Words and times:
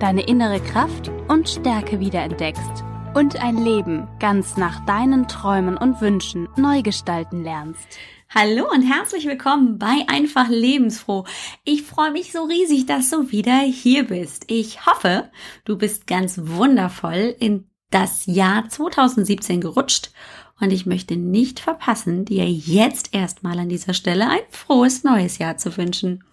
deine 0.00 0.22
innere 0.22 0.60
Kraft 0.60 1.10
und 1.28 1.48
Stärke 1.48 2.00
wiederentdeckst 2.00 2.84
und 3.14 3.36
ein 3.36 3.62
Leben 3.62 4.08
ganz 4.18 4.56
nach 4.56 4.84
deinen 4.86 5.28
Träumen 5.28 5.76
und 5.76 6.00
Wünschen 6.00 6.48
neu 6.56 6.80
gestalten 6.80 7.44
lernst. 7.44 7.86
Hallo 8.30 8.66
und 8.72 8.80
herzlich 8.82 9.26
willkommen 9.26 9.78
bei 9.78 10.04
Einfach 10.06 10.48
Lebensfroh. 10.48 11.24
Ich 11.64 11.82
freue 11.82 12.12
mich 12.12 12.32
so 12.32 12.44
riesig, 12.44 12.86
dass 12.86 13.10
du 13.10 13.30
wieder 13.30 13.58
hier 13.58 14.04
bist. 14.04 14.44
Ich 14.46 14.86
hoffe, 14.86 15.30
du 15.66 15.76
bist 15.76 16.06
ganz 16.06 16.40
wundervoll 16.44 17.36
in 17.38 17.68
das 17.90 18.24
Jahr 18.24 18.68
2017 18.68 19.60
gerutscht 19.60 20.12
und 20.60 20.72
ich 20.72 20.86
möchte 20.86 21.16
nicht 21.16 21.60
verpassen, 21.60 22.24
dir 22.24 22.48
jetzt 22.48 23.12
erstmal 23.12 23.58
an 23.58 23.68
dieser 23.68 23.92
Stelle 23.92 24.30
ein 24.30 24.40
frohes 24.48 25.04
neues 25.04 25.36
Jahr 25.36 25.58
zu 25.58 25.76
wünschen. 25.76 26.24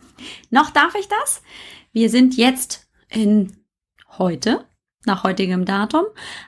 Noch 0.51 0.69
darf 0.69 0.95
ich 0.95 1.09
das? 1.09 1.41
Wir 1.91 2.09
sind 2.09 2.37
jetzt 2.37 2.86
in 3.09 3.57
heute, 4.17 4.65
nach 5.05 5.23
heutigem 5.23 5.65
Datum, 5.65 6.05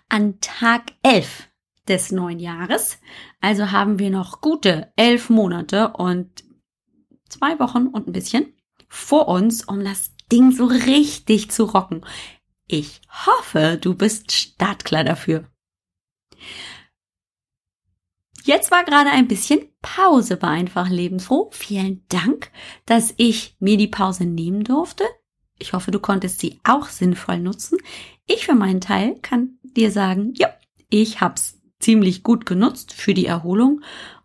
an 0.10 0.40
Tag 0.41 0.93
11 1.04 1.49
des 1.88 2.12
neuen 2.12 2.40
Jahres. 2.40 2.99
Also 3.41 3.71
haben 3.71 3.99
wir 3.99 4.10
noch 4.10 4.41
gute 4.41 4.91
elf 4.96 5.30
Monate 5.30 5.93
und 5.93 6.43
zwei 7.27 7.60
Wochen 7.60 7.87
und 7.87 8.07
ein 8.07 8.13
bisschen 8.13 8.54
vor 8.87 9.27
uns, 9.27 9.63
um 9.63 9.84
das 9.84 10.15
Ding 10.32 10.52
so 10.52 10.65
richtig 10.65 11.52
zu 11.52 11.65
rocken. 11.65 12.05
Ich 12.68 13.02
hoffe, 13.26 13.77
du 13.82 13.96
bist 13.96 14.32
startklar 14.32 15.04
dafür. 15.04 15.49
Jetzt 18.43 18.71
war 18.71 18.84
gerade 18.84 19.10
ein 19.10 19.27
bisschen 19.27 19.68
Pause 19.82 20.37
bei 20.37 20.48
Einfach 20.48 20.90
Lebensfroh. 20.90 21.49
Vielen 21.52 22.05
Dank, 22.10 22.52
dass 22.85 23.13
ich 23.18 23.55
mir 23.60 23.77
die 23.77 23.87
Pause 23.87 24.26
nehmen 24.26 24.63
durfte. 24.63 25.04
Ich 25.60 25.74
hoffe, 25.74 25.91
du 25.91 25.99
konntest 25.99 26.40
sie 26.40 26.60
auch 26.63 26.88
sinnvoll 26.88 27.40
nutzen. 27.40 27.77
Ich 28.26 28.46
für 28.46 28.55
meinen 28.55 28.82
Teil 28.82 29.20
kann 29.21 29.60
dir 29.63 29.91
sagen, 29.91 30.34
ja, 30.35 30.49
ich 30.90 31.21
hab's 31.21 31.60
ziemlich 31.79 32.24
gut 32.24 32.46
genutzt 32.46 32.93
für 32.93 33.13
die 33.13 33.26
Erholung 33.26 33.82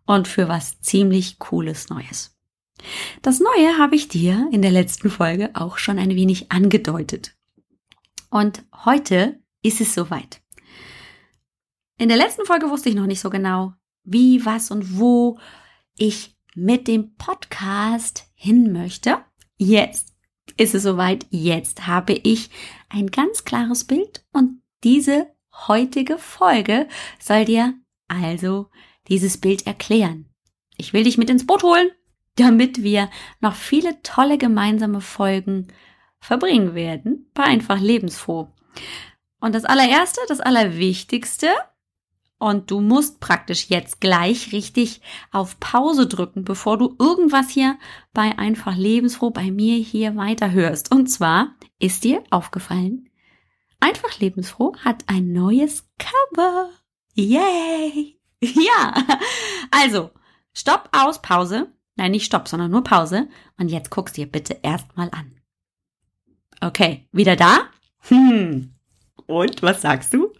und 0.06 0.28
für 0.28 0.48
was 0.48 0.80
ziemlich 0.80 1.38
cooles 1.38 1.88
Neues. 1.88 2.36
Das 3.22 3.40
Neue 3.40 3.78
habe 3.78 3.96
ich 3.96 4.08
dir 4.08 4.48
in 4.52 4.62
der 4.62 4.70
letzten 4.70 5.10
Folge 5.10 5.50
auch 5.54 5.78
schon 5.78 5.98
ein 5.98 6.10
wenig 6.10 6.50
angedeutet. 6.50 7.36
Und 8.30 8.64
heute 8.84 9.40
ist 9.62 9.80
es 9.80 9.94
soweit. 9.94 10.42
In 11.98 12.08
der 12.08 12.18
letzten 12.18 12.44
Folge 12.44 12.68
wusste 12.68 12.88
ich 12.88 12.94
noch 12.94 13.06
nicht 13.06 13.20
so 13.20 13.30
genau, 13.30 13.72
wie, 14.02 14.44
was 14.44 14.70
und 14.70 14.98
wo 14.98 15.38
ich 15.96 16.36
mit 16.54 16.88
dem 16.88 17.14
Podcast 17.16 18.26
hin 18.34 18.72
möchte. 18.72 19.18
Jetzt 19.56 20.13
ist 20.56 20.74
es 20.74 20.82
soweit. 20.82 21.26
Jetzt 21.30 21.86
habe 21.86 22.12
ich 22.12 22.50
ein 22.88 23.10
ganz 23.10 23.44
klares 23.44 23.84
Bild 23.84 24.24
und 24.32 24.60
diese 24.82 25.28
heutige 25.68 26.18
Folge 26.18 26.88
soll 27.18 27.44
dir 27.44 27.74
also 28.08 28.68
dieses 29.08 29.38
Bild 29.38 29.66
erklären. 29.66 30.26
Ich 30.76 30.92
will 30.92 31.04
dich 31.04 31.18
mit 31.18 31.30
ins 31.30 31.46
Boot 31.46 31.62
holen, 31.62 31.90
damit 32.36 32.82
wir 32.82 33.10
noch 33.40 33.54
viele 33.54 34.02
tolle 34.02 34.38
gemeinsame 34.38 35.00
Folgen 35.00 35.68
verbringen 36.20 36.74
werden, 36.74 37.30
bei 37.34 37.44
einfach 37.44 37.80
lebensfroh. 37.80 38.48
Und 39.40 39.54
das 39.54 39.64
allererste, 39.64 40.20
das 40.28 40.40
allerwichtigste, 40.40 41.48
und 42.38 42.70
du 42.70 42.80
musst 42.80 43.20
praktisch 43.20 43.66
jetzt 43.68 44.00
gleich 44.00 44.52
richtig 44.52 45.00
auf 45.30 45.58
Pause 45.60 46.06
drücken, 46.06 46.44
bevor 46.44 46.76
du 46.78 46.96
irgendwas 46.98 47.48
hier 47.48 47.78
bei 48.12 48.38
einfach 48.38 48.76
lebensfroh 48.76 49.30
bei 49.30 49.50
mir 49.50 49.76
hier 49.76 50.16
weiterhörst. 50.16 50.92
Und 50.92 51.06
zwar 51.06 51.54
ist 51.78 52.04
dir 52.04 52.22
aufgefallen, 52.30 53.08
einfach 53.80 54.18
lebensfroh 54.18 54.74
hat 54.84 55.04
ein 55.06 55.32
neues 55.32 55.88
Cover. 55.98 56.70
Yay! 57.14 58.18
Ja! 58.40 58.92
Also, 59.70 60.10
Stopp, 60.52 60.90
aus, 60.92 61.22
Pause. 61.22 61.72
Nein, 61.96 62.10
nicht 62.10 62.26
Stopp, 62.26 62.46
sondern 62.46 62.70
nur 62.70 62.84
Pause. 62.84 63.28
Und 63.58 63.70
jetzt 63.70 63.90
guckst 63.90 64.18
dir 64.18 64.26
bitte 64.26 64.58
erstmal 64.62 65.08
an. 65.12 65.40
Okay, 66.60 67.08
wieder 67.10 67.36
da? 67.36 67.68
Hm. 68.08 68.74
Und 69.26 69.62
was 69.62 69.80
sagst 69.82 70.12
du? 70.12 70.32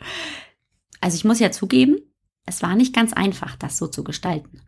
Also 1.05 1.17
ich 1.17 1.25
muss 1.27 1.39
ja 1.39 1.51
zugeben, 1.51 1.99
es 2.47 2.63
war 2.63 2.75
nicht 2.75 2.95
ganz 2.95 3.13
einfach, 3.13 3.57
das 3.57 3.77
so 3.77 3.89
zu 3.89 4.05
gestalten. 4.05 4.63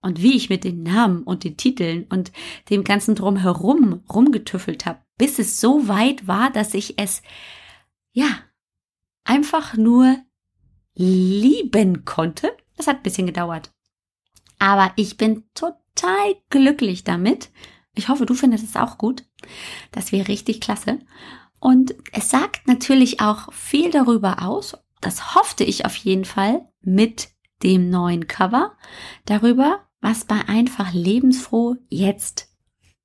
Und 0.00 0.22
wie 0.22 0.36
ich 0.36 0.50
mit 0.50 0.62
den 0.62 0.84
Namen 0.84 1.24
und 1.24 1.42
den 1.42 1.56
Titeln 1.56 2.04
und 2.04 2.30
dem 2.70 2.84
ganzen 2.84 3.16
drumherum 3.16 4.04
rumgetüffelt 4.08 4.86
habe, 4.86 5.00
bis 5.18 5.40
es 5.40 5.60
so 5.60 5.88
weit 5.88 6.28
war, 6.28 6.50
dass 6.50 6.74
ich 6.74 7.00
es, 7.00 7.22
ja, 8.12 8.28
einfach 9.24 9.76
nur 9.76 10.16
lieben 10.94 12.04
konnte. 12.04 12.56
Das 12.76 12.86
hat 12.86 12.98
ein 12.98 13.02
bisschen 13.02 13.26
gedauert. 13.26 13.72
Aber 14.60 14.92
ich 14.94 15.16
bin 15.16 15.42
total 15.54 16.36
glücklich 16.50 17.02
damit, 17.02 17.50
ich 17.96 18.08
hoffe, 18.08 18.26
du 18.26 18.34
findest 18.34 18.62
es 18.62 18.76
auch 18.76 18.96
gut. 18.96 19.24
Das 19.90 20.12
wäre 20.12 20.28
richtig 20.28 20.60
klasse. 20.60 21.00
Und 21.58 21.96
es 22.12 22.30
sagt 22.30 22.68
natürlich 22.68 23.18
auch 23.20 23.52
viel 23.52 23.90
darüber 23.90 24.42
aus, 24.42 24.76
das 25.00 25.34
hoffte 25.34 25.64
ich 25.64 25.84
auf 25.84 25.96
jeden 25.96 26.24
Fall 26.24 26.68
mit 26.82 27.28
dem 27.62 27.90
neuen 27.90 28.26
Cover, 28.26 28.76
darüber, 29.24 29.86
was 30.00 30.24
bei 30.24 30.40
einfach 30.46 30.92
lebensfroh 30.92 31.76
jetzt 31.88 32.48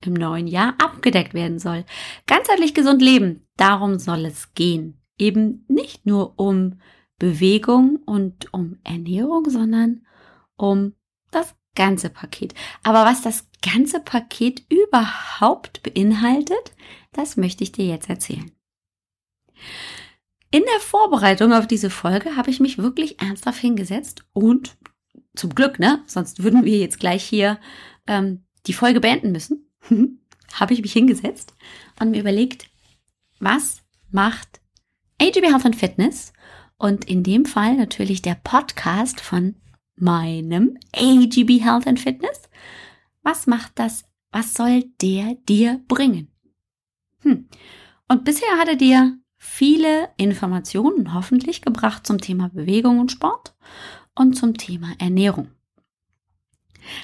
im 0.05 0.13
neuen 0.13 0.47
Jahr 0.47 0.75
abgedeckt 0.79 1.33
werden 1.33 1.59
soll. 1.59 1.85
Ganzheitlich 2.27 2.73
gesund 2.73 3.01
leben, 3.01 3.47
darum 3.55 3.99
soll 3.99 4.25
es 4.25 4.53
gehen. 4.53 4.99
Eben 5.17 5.65
nicht 5.67 6.05
nur 6.05 6.39
um 6.39 6.79
Bewegung 7.19 7.97
und 8.05 8.51
um 8.53 8.79
Ernährung, 8.83 9.49
sondern 9.49 10.05
um 10.55 10.95
das 11.29 11.55
ganze 11.75 12.09
Paket. 12.09 12.55
Aber 12.83 13.05
was 13.05 13.21
das 13.21 13.47
ganze 13.61 13.99
Paket 13.99 14.63
überhaupt 14.69 15.83
beinhaltet, 15.83 16.73
das 17.13 17.37
möchte 17.37 17.63
ich 17.63 17.71
dir 17.71 17.85
jetzt 17.85 18.09
erzählen. 18.09 18.51
In 20.51 20.63
der 20.63 20.79
Vorbereitung 20.81 21.53
auf 21.53 21.65
diese 21.65 21.89
Folge 21.89 22.35
habe 22.35 22.49
ich 22.49 22.59
mich 22.59 22.77
wirklich 22.77 23.21
ernsthaft 23.21 23.59
hingesetzt 23.59 24.25
und 24.33 24.77
zum 25.33 25.55
Glück, 25.55 25.79
ne? 25.79 26.03
Sonst 26.07 26.43
würden 26.43 26.65
wir 26.65 26.77
jetzt 26.77 26.99
gleich 26.99 27.23
hier 27.23 27.57
ähm, 28.05 28.43
die 28.67 28.73
Folge 28.73 28.99
beenden 28.99 29.31
müssen. 29.31 29.71
habe 30.53 30.73
ich 30.73 30.81
mich 30.81 30.93
hingesetzt 30.93 31.55
und 31.99 32.11
mir 32.11 32.19
überlegt, 32.19 32.69
was 33.39 33.81
macht 34.11 34.59
AGB 35.21 35.47
Health 35.47 35.65
and 35.65 35.75
Fitness 35.75 36.33
und 36.77 37.05
in 37.05 37.23
dem 37.23 37.45
Fall 37.45 37.75
natürlich 37.77 38.21
der 38.21 38.35
Podcast 38.35 39.21
von 39.21 39.55
meinem 39.95 40.77
AGB 40.93 41.59
Health 41.59 41.87
and 41.87 41.99
Fitness. 41.99 42.49
Was 43.21 43.47
macht 43.47 43.73
das? 43.75 44.03
Was 44.31 44.53
soll 44.53 44.83
der 45.01 45.35
dir 45.47 45.81
bringen? 45.87 46.31
Hm. 47.21 47.47
Und 48.07 48.25
bisher 48.25 48.57
hat 48.57 48.67
er 48.67 48.75
dir 48.75 49.17
viele 49.43 50.07
Informationen 50.17 51.15
hoffentlich 51.15 51.63
gebracht 51.63 52.05
zum 52.05 52.19
Thema 52.21 52.49
Bewegung 52.49 52.99
und 52.99 53.11
Sport 53.11 53.55
und 54.13 54.37
zum 54.37 54.55
Thema 54.55 54.93
Ernährung. 54.99 55.49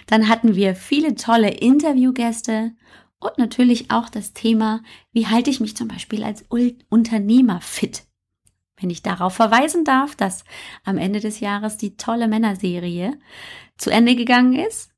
Dann 0.05 0.29
hatten 0.29 0.53
wir 0.53 0.75
viele 0.75 1.15
tolle 1.15 1.49
Interviewgäste 1.49 2.73
und 3.19 3.39
natürlich 3.39 3.89
auch 3.89 4.07
das 4.07 4.33
Thema, 4.33 4.83
wie 5.11 5.25
halte 5.25 5.49
ich 5.49 5.59
mich 5.59 5.75
zum 5.75 5.87
Beispiel 5.87 6.23
als 6.23 6.45
Unternehmer 6.89 7.59
fit? 7.59 8.03
wenn 8.79 8.91
ich 8.91 9.01
darauf 9.01 9.33
verweisen 9.33 9.83
darf, 9.83 10.15
dass 10.15 10.43
am 10.83 10.99
Ende 10.99 11.19
des 11.19 11.39
Jahres 11.39 11.77
die 11.77 11.97
tolle 11.97 12.27
Männerserie 12.27 13.17
zu 13.75 13.89
Ende 13.89 14.15
gegangen 14.15 14.53
ist 14.53 14.91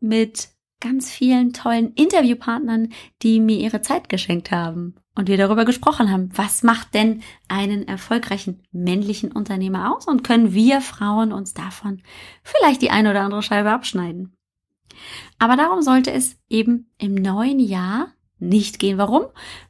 mit 0.00 0.48
ganz 0.80 1.10
vielen 1.10 1.52
tollen 1.52 1.92
Interviewpartnern, 1.92 2.90
die 3.20 3.40
mir 3.40 3.58
ihre 3.58 3.82
Zeit 3.82 4.08
geschenkt 4.08 4.50
haben 4.50 4.94
und 5.18 5.26
wir 5.26 5.36
darüber 5.36 5.64
gesprochen 5.64 6.12
haben, 6.12 6.30
was 6.36 6.62
macht 6.62 6.94
denn 6.94 7.24
einen 7.48 7.88
erfolgreichen 7.88 8.62
männlichen 8.70 9.32
Unternehmer 9.32 9.92
aus 9.96 10.06
und 10.06 10.22
können 10.22 10.54
wir 10.54 10.80
Frauen 10.80 11.32
uns 11.32 11.54
davon 11.54 12.02
vielleicht 12.44 12.82
die 12.82 12.92
eine 12.92 13.10
oder 13.10 13.22
andere 13.22 13.42
Scheibe 13.42 13.72
abschneiden. 13.72 14.32
Aber 15.40 15.56
darum 15.56 15.82
sollte 15.82 16.12
es 16.12 16.36
eben 16.48 16.92
im 16.98 17.16
neuen 17.16 17.58
Jahr 17.58 18.12
nicht 18.38 18.78
gehen. 18.78 18.96
Warum? 18.96 19.24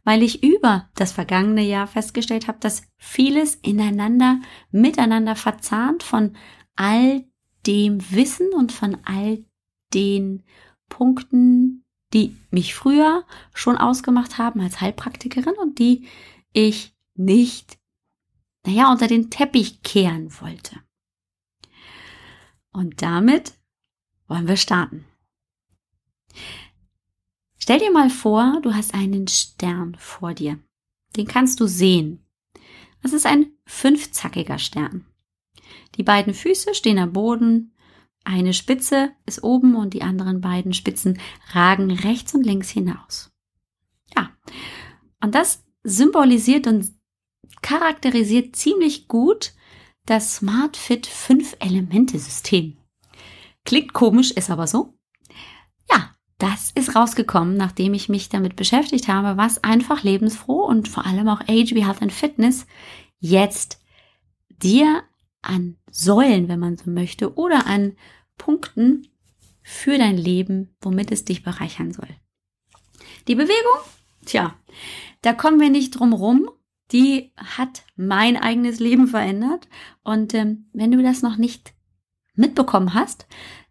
Weil 0.05 0.23
ich 0.23 0.43
über 0.43 0.91
das 0.95 1.13
vergangene 1.13 1.63
Jahr 1.63 1.87
festgestellt 1.87 2.47
habe, 2.47 2.59
dass 2.61 2.83
vieles 2.99 3.55
ineinander, 3.55 4.43
miteinander 4.71 5.35
verzahnt 5.35 6.03
von 6.03 6.37
all 6.77 7.25
dem 7.67 8.03
Wissen 8.11 8.53
und 8.53 8.71
von 8.71 8.99
all 9.05 9.47
den 9.95 10.43
Punkten, 10.91 11.87
die 12.13 12.37
mich 12.51 12.75
früher 12.75 13.25
schon 13.55 13.77
ausgemacht 13.77 14.39
haben 14.39 14.61
als 14.61 14.81
Heilpraktikerin 14.81 15.55
und 15.61 15.79
die 15.79 16.07
ich 16.53 16.95
nicht, 17.15 17.79
naja, 18.65 18.91
unter 18.91 19.07
den 19.07 19.31
Teppich 19.31 19.83
kehren 19.83 20.33
wollte. 20.41 20.77
Und 22.73 23.03
damit 23.03 23.55
wollen 24.27 24.49
wir 24.49 24.57
starten. 24.57 25.05
Stell 27.59 27.81
dir 27.81 27.91
mal 27.91 28.09
vor, 28.09 28.61
du 28.63 28.75
hast 28.75 28.95
einen 28.95 29.29
Stern 29.29 29.97
vor 29.99 30.33
dir. 30.33 30.59
Den 31.17 31.27
kannst 31.27 31.61
du 31.61 31.67
sehen. 31.67 32.25
Das 33.03 33.13
ist 33.13 33.27
ein 33.27 33.53
fünfzackiger 33.67 34.59
Stern. 34.59 35.07
Die 35.97 36.03
beiden 36.03 36.35
Füße 36.35 36.75
stehen 36.75 36.99
am 36.99 37.13
Boden, 37.13 37.75
eine 38.29 38.53
Spitze 38.53 39.11
ist 39.25 39.43
oben 39.43 39.75
und 39.75 39.95
die 39.95 40.03
anderen 40.03 40.43
beiden 40.43 40.75
Spitzen 40.75 41.19
ragen 41.53 41.91
rechts 41.91 42.35
und 42.35 42.45
links 42.45 42.69
hinaus. 42.69 43.33
Ja, 44.15 44.31
und 45.23 45.35
das 45.35 45.65
symbolisiert 45.83 46.67
und 46.67 46.91
charakterisiert 47.63 48.55
ziemlich 48.55 49.09
gut 49.09 49.55
das 50.05 50.37
Smart 50.37 50.77
Fit 50.77 51.07
5 51.07 51.57
Elemente 51.59 52.19
System. 52.19 52.77
Klingt 53.65 53.95
komisch, 53.95 54.31
ist 54.31 54.51
aber 54.51 54.67
so. 54.67 54.95
Ja, 55.91 56.15
das 56.37 56.71
ist 56.73 56.95
rausgekommen, 56.95 57.57
nachdem 57.57 57.95
ich 57.95 58.11
mich 58.11 58.29
damit 58.29 58.57
beschäftigt 58.57 59.09
habe, 59.09 59.39
was 59.39 59.65
einfach 59.65 60.03
lebensfroh 60.03 60.67
und 60.67 60.87
vor 60.87 61.07
allem 61.07 61.29
auch 61.29 61.41
Age, 61.49 61.73
Health 61.75 62.03
and 62.03 62.13
Fitness 62.13 62.67
jetzt 63.21 63.81
dir 64.49 65.03
an 65.41 65.79
Säulen, 65.91 66.49
wenn 66.49 66.61
man 66.61 66.77
so 66.77 66.91
möchte, 66.91 67.37
oder 67.37 67.67
an 67.67 67.97
Punkten 68.39 69.09
für 69.63 69.99
dein 69.99 70.17
Leben, 70.17 70.75
womit 70.81 71.13
es 71.13 71.25
dich 71.25 71.43
bereichern 71.43 71.93
soll. 71.93 72.09
Die 73.27 73.35
Bewegung, 73.35 73.81
tja, 74.25 74.55
da 75.21 75.35
kommen 75.35 75.61
wir 75.61 75.71
nicht 75.71 75.91
drum 75.91 76.13
rum. 76.13 76.49
Die 76.91 77.33
hat 77.37 77.85
mein 77.97 78.39
eigenes 78.39 78.81
Leben 78.81 79.09
verändert. 79.09 79.69
Und 80.03 80.33
ähm, 80.33 80.71
wenn 80.73 80.91
du 80.91 81.03
das 81.03 81.21
noch 81.21 81.37
nicht 81.37 81.75
mitbekommen 82.35 82.95
hast, 82.95 83.27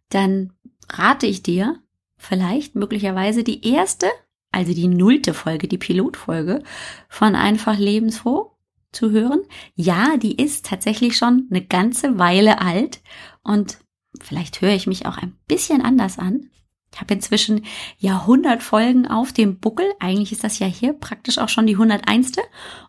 dann 0.10 0.54
rate 0.90 1.25
ich 1.25 1.42
dir, 1.42 1.81
vielleicht 2.18 2.75
möglicherweise 2.75 3.44
die 3.44 3.68
erste, 3.68 4.08
also 4.52 4.74
die 4.74 4.88
nullte 4.88 5.34
Folge, 5.34 5.68
die 5.68 5.78
Pilotfolge 5.78 6.64
von 7.10 7.36
Einfach 7.36 7.78
Lebensfroh 7.78 8.58
zu 8.92 9.12
hören. 9.12 9.42
Ja, 9.75 10.18
die 10.18 10.42
ist 10.42 10.66
tatsächlich 10.66 11.18
schon 11.18 11.48
eine 11.50 11.66
ganze 11.66 12.18
Weile 12.18 12.62
alt 12.62 13.02
und 13.44 13.80
vielleicht 14.22 14.62
höre 14.62 14.74
ich 14.74 14.88
mich 14.88 15.06
auch 15.06 15.18
ein 15.18 15.38
bisschen 15.48 15.81
anders 15.81 16.19
an. 16.19 16.50
Ich 16.94 17.02
habe 17.02 17.14
inzwischen 17.14 17.66
Jahrhundert 17.98 18.64
Folgen 18.64 19.08
auf 19.08 19.34
dem 19.34 19.60
Buckel. 19.60 19.86
Eigentlich 20.00 20.31
ist 20.31 20.44
das 20.44 20.58
ja 20.58 20.68
hier 20.68 20.94
praktisch 20.94 21.38
auch 21.38 21.50
schon 21.50 21.68
die 21.68 21.74
101. 21.74 22.34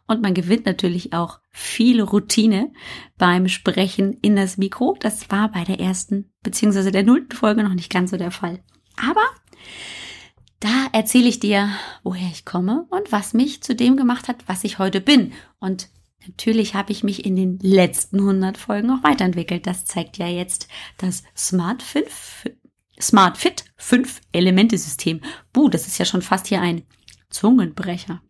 Und 0.06 0.22
man 0.22 0.34
gewinnt 0.34 0.66
natürlich 0.66 1.12
auch 1.12 1.40
viel 1.50 2.00
Routine 2.00 2.72
beim 3.18 3.48
Sprechen 3.48 4.14
in 4.22 4.36
das 4.36 4.56
Mikro. 4.56 4.96
Das 5.00 5.30
war 5.30 5.50
bei 5.50 5.64
der 5.64 5.80
ersten 5.80 6.32
beziehungsweise 6.42 6.92
der 6.92 7.02
nullten 7.02 7.36
Folge 7.36 7.64
noch 7.64 7.74
nicht 7.74 7.92
ganz 7.92 8.10
so 8.10 8.16
der 8.16 8.30
Fall. 8.30 8.60
Aber 8.96 9.24
da 10.60 10.88
erzähle 10.92 11.28
ich 11.28 11.38
dir, 11.40 11.68
woher 12.02 12.28
ich 12.28 12.44
komme 12.44 12.86
und 12.90 13.12
was 13.12 13.34
mich 13.34 13.62
zu 13.62 13.74
dem 13.74 13.96
gemacht 13.96 14.28
hat, 14.28 14.44
was 14.46 14.64
ich 14.64 14.78
heute 14.78 15.00
bin. 15.00 15.32
Und 15.58 15.88
natürlich 16.26 16.74
habe 16.74 16.92
ich 16.92 17.04
mich 17.04 17.24
in 17.24 17.36
den 17.36 17.58
letzten 17.60 18.20
100 18.20 18.58
Folgen 18.58 18.90
auch 18.90 19.02
weiterentwickelt. 19.02 19.66
Das 19.66 19.84
zeigt 19.84 20.18
ja 20.18 20.28
jetzt 20.28 20.68
das 20.98 21.22
Smart 21.36 21.82
Fit, 21.82 22.08
Smart 23.00 23.38
Fit 23.38 23.64
5 23.76 24.20
Elemente 24.32 24.76
System. 24.78 25.20
Buh, 25.52 25.68
das 25.68 25.86
ist 25.86 25.98
ja 25.98 26.04
schon 26.04 26.22
fast 26.22 26.46
hier 26.46 26.60
ein 26.60 26.82
Zungenbrecher. 27.30 28.22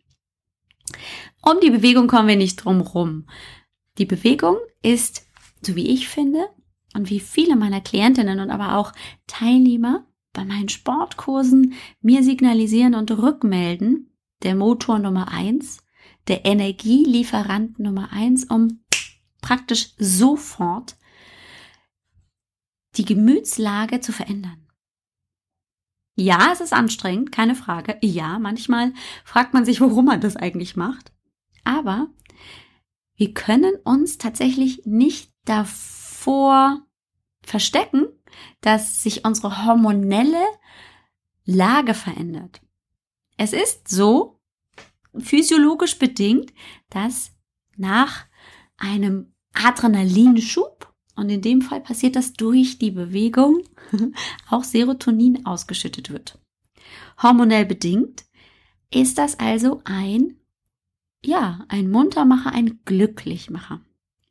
Um 1.41 1.59
die 1.61 1.69
Bewegung 1.69 2.07
kommen 2.07 2.27
wir 2.27 2.35
nicht 2.35 2.57
drum 2.57 2.81
rum. 2.81 3.27
Die 3.97 4.05
Bewegung 4.05 4.57
ist, 4.81 5.25
so 5.61 5.75
wie 5.75 5.89
ich 5.89 6.07
finde, 6.07 6.49
und 6.95 7.09
wie 7.09 7.19
viele 7.19 7.55
meiner 7.55 7.81
Klientinnen 7.81 8.39
und 8.39 8.49
aber 8.49 8.77
auch 8.77 8.91
Teilnehmer 9.27 10.05
bei 10.33 10.45
meinen 10.45 10.69
Sportkursen 10.69 11.73
mir 12.01 12.23
signalisieren 12.23 12.95
und 12.95 13.11
rückmelden, 13.11 14.11
der 14.43 14.55
Motor 14.55 14.99
Nummer 14.99 15.31
eins, 15.31 15.83
der 16.29 16.45
Energielieferant 16.45 17.79
Nummer 17.79 18.11
eins, 18.11 18.45
um 18.45 18.83
praktisch 19.41 19.93
sofort 19.97 20.95
die 22.95 23.05
Gemütslage 23.05 23.99
zu 23.99 24.11
verändern. 24.11 24.67
Ja, 26.15 26.49
es 26.51 26.59
ist 26.59 26.73
anstrengend, 26.73 27.31
keine 27.31 27.55
Frage. 27.55 27.97
Ja, 28.01 28.39
manchmal 28.39 28.93
fragt 29.23 29.53
man 29.53 29.63
sich, 29.63 29.79
warum 29.79 30.05
man 30.05 30.21
das 30.21 30.35
eigentlich 30.35 30.75
macht. 30.75 31.13
Aber 31.63 32.07
wir 33.15 33.33
können 33.33 33.75
uns 33.83 34.17
tatsächlich 34.17 34.85
nicht 34.85 35.31
davor 35.45 36.85
verstecken, 37.41 38.07
dass 38.61 39.01
sich 39.01 39.25
unsere 39.25 39.65
hormonelle 39.65 40.43
Lage 41.45 41.93
verändert. 41.93 42.61
Es 43.37 43.53
ist 43.53 43.87
so 43.87 44.38
physiologisch 45.17 45.97
bedingt, 45.97 46.53
dass 46.89 47.31
nach 47.77 48.25
einem 48.77 49.33
Adrenalinschub, 49.53 50.93
und 51.15 51.29
in 51.29 51.41
dem 51.41 51.61
Fall 51.61 51.81
passiert 51.81 52.15
das 52.15 52.33
durch 52.33 52.79
die 52.79 52.91
Bewegung, 52.91 53.63
auch 54.49 54.63
Serotonin 54.63 55.45
ausgeschüttet 55.45 56.11
wird. 56.11 56.39
Hormonell 57.21 57.65
bedingt 57.65 58.25
ist 58.93 59.17
das 59.17 59.37
also 59.39 59.81
ein, 59.83 60.37
ja, 61.23 61.65
ein 61.67 61.89
Muntermacher, 61.91 62.53
ein 62.53 62.79
Glücklichmacher. 62.85 63.81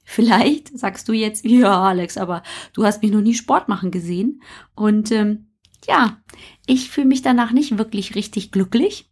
Vielleicht 0.05 0.77
sagst 0.77 1.09
du 1.09 1.13
jetzt, 1.13 1.45
ja, 1.45 1.83
Alex, 1.83 2.17
aber 2.17 2.43
du 2.73 2.85
hast 2.85 3.03
mich 3.03 3.13
noch 3.13 3.21
nie 3.21 3.35
Sport 3.35 3.69
machen 3.69 3.91
gesehen. 3.91 4.43
Und 4.75 5.13
ähm, 5.13 5.49
ja, 5.87 6.23
ich 6.67 6.91
fühle 6.91 7.07
mich 7.07 7.23
danach 7.23 7.53
nicht 7.53 7.77
wirklich 7.77 8.15
richtig 8.15 8.51
glücklich. 8.51 9.11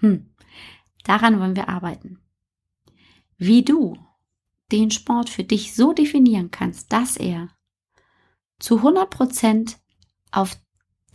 Hm, 0.00 0.33
daran 1.04 1.38
wollen 1.40 1.56
wir 1.56 1.68
arbeiten. 1.68 2.18
Wie 3.36 3.64
du 3.64 3.96
den 4.72 4.90
Sport 4.90 5.28
für 5.28 5.44
dich 5.44 5.74
so 5.74 5.92
definieren 5.92 6.50
kannst, 6.50 6.92
dass 6.92 7.16
er 7.16 7.48
zu 8.58 8.78
100 8.78 9.10
Prozent 9.10 9.78
auf 10.32 10.56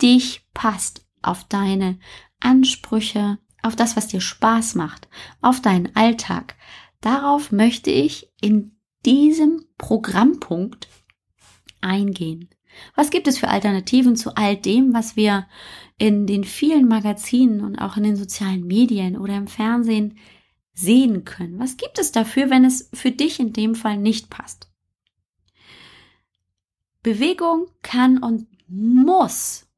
dich 0.00 0.46
passt, 0.54 1.06
auf 1.22 1.44
deine 1.44 1.98
Ansprüche, 2.38 3.38
auf 3.62 3.76
das, 3.76 3.96
was 3.96 4.08
dir 4.08 4.20
Spaß 4.20 4.74
macht, 4.74 5.08
auf 5.40 5.60
deinen 5.60 5.94
Alltag. 5.94 6.56
Darauf 7.00 7.52
möchte 7.52 7.90
ich 7.90 8.30
in 8.40 8.76
diesem 9.04 9.66
Programmpunkt 9.78 10.88
eingehen. 11.80 12.48
Was 12.94 13.10
gibt 13.10 13.26
es 13.26 13.38
für 13.38 13.48
Alternativen 13.48 14.16
zu 14.16 14.36
all 14.36 14.56
dem, 14.56 14.94
was 14.94 15.16
wir 15.16 15.46
in 16.00 16.26
den 16.26 16.44
vielen 16.44 16.88
Magazinen 16.88 17.60
und 17.60 17.76
auch 17.76 17.98
in 17.98 18.04
den 18.04 18.16
sozialen 18.16 18.66
Medien 18.66 19.18
oder 19.18 19.36
im 19.36 19.46
Fernsehen 19.46 20.16
sehen 20.72 21.24
können? 21.24 21.58
Was 21.58 21.76
gibt 21.76 21.98
es 21.98 22.10
dafür, 22.10 22.48
wenn 22.48 22.64
es 22.64 22.88
für 22.94 23.10
dich 23.10 23.38
in 23.38 23.52
dem 23.52 23.74
Fall 23.74 23.98
nicht 23.98 24.30
passt? 24.30 24.70
Bewegung 27.02 27.66
kann 27.82 28.16
und 28.16 28.46
muss, 28.66 29.68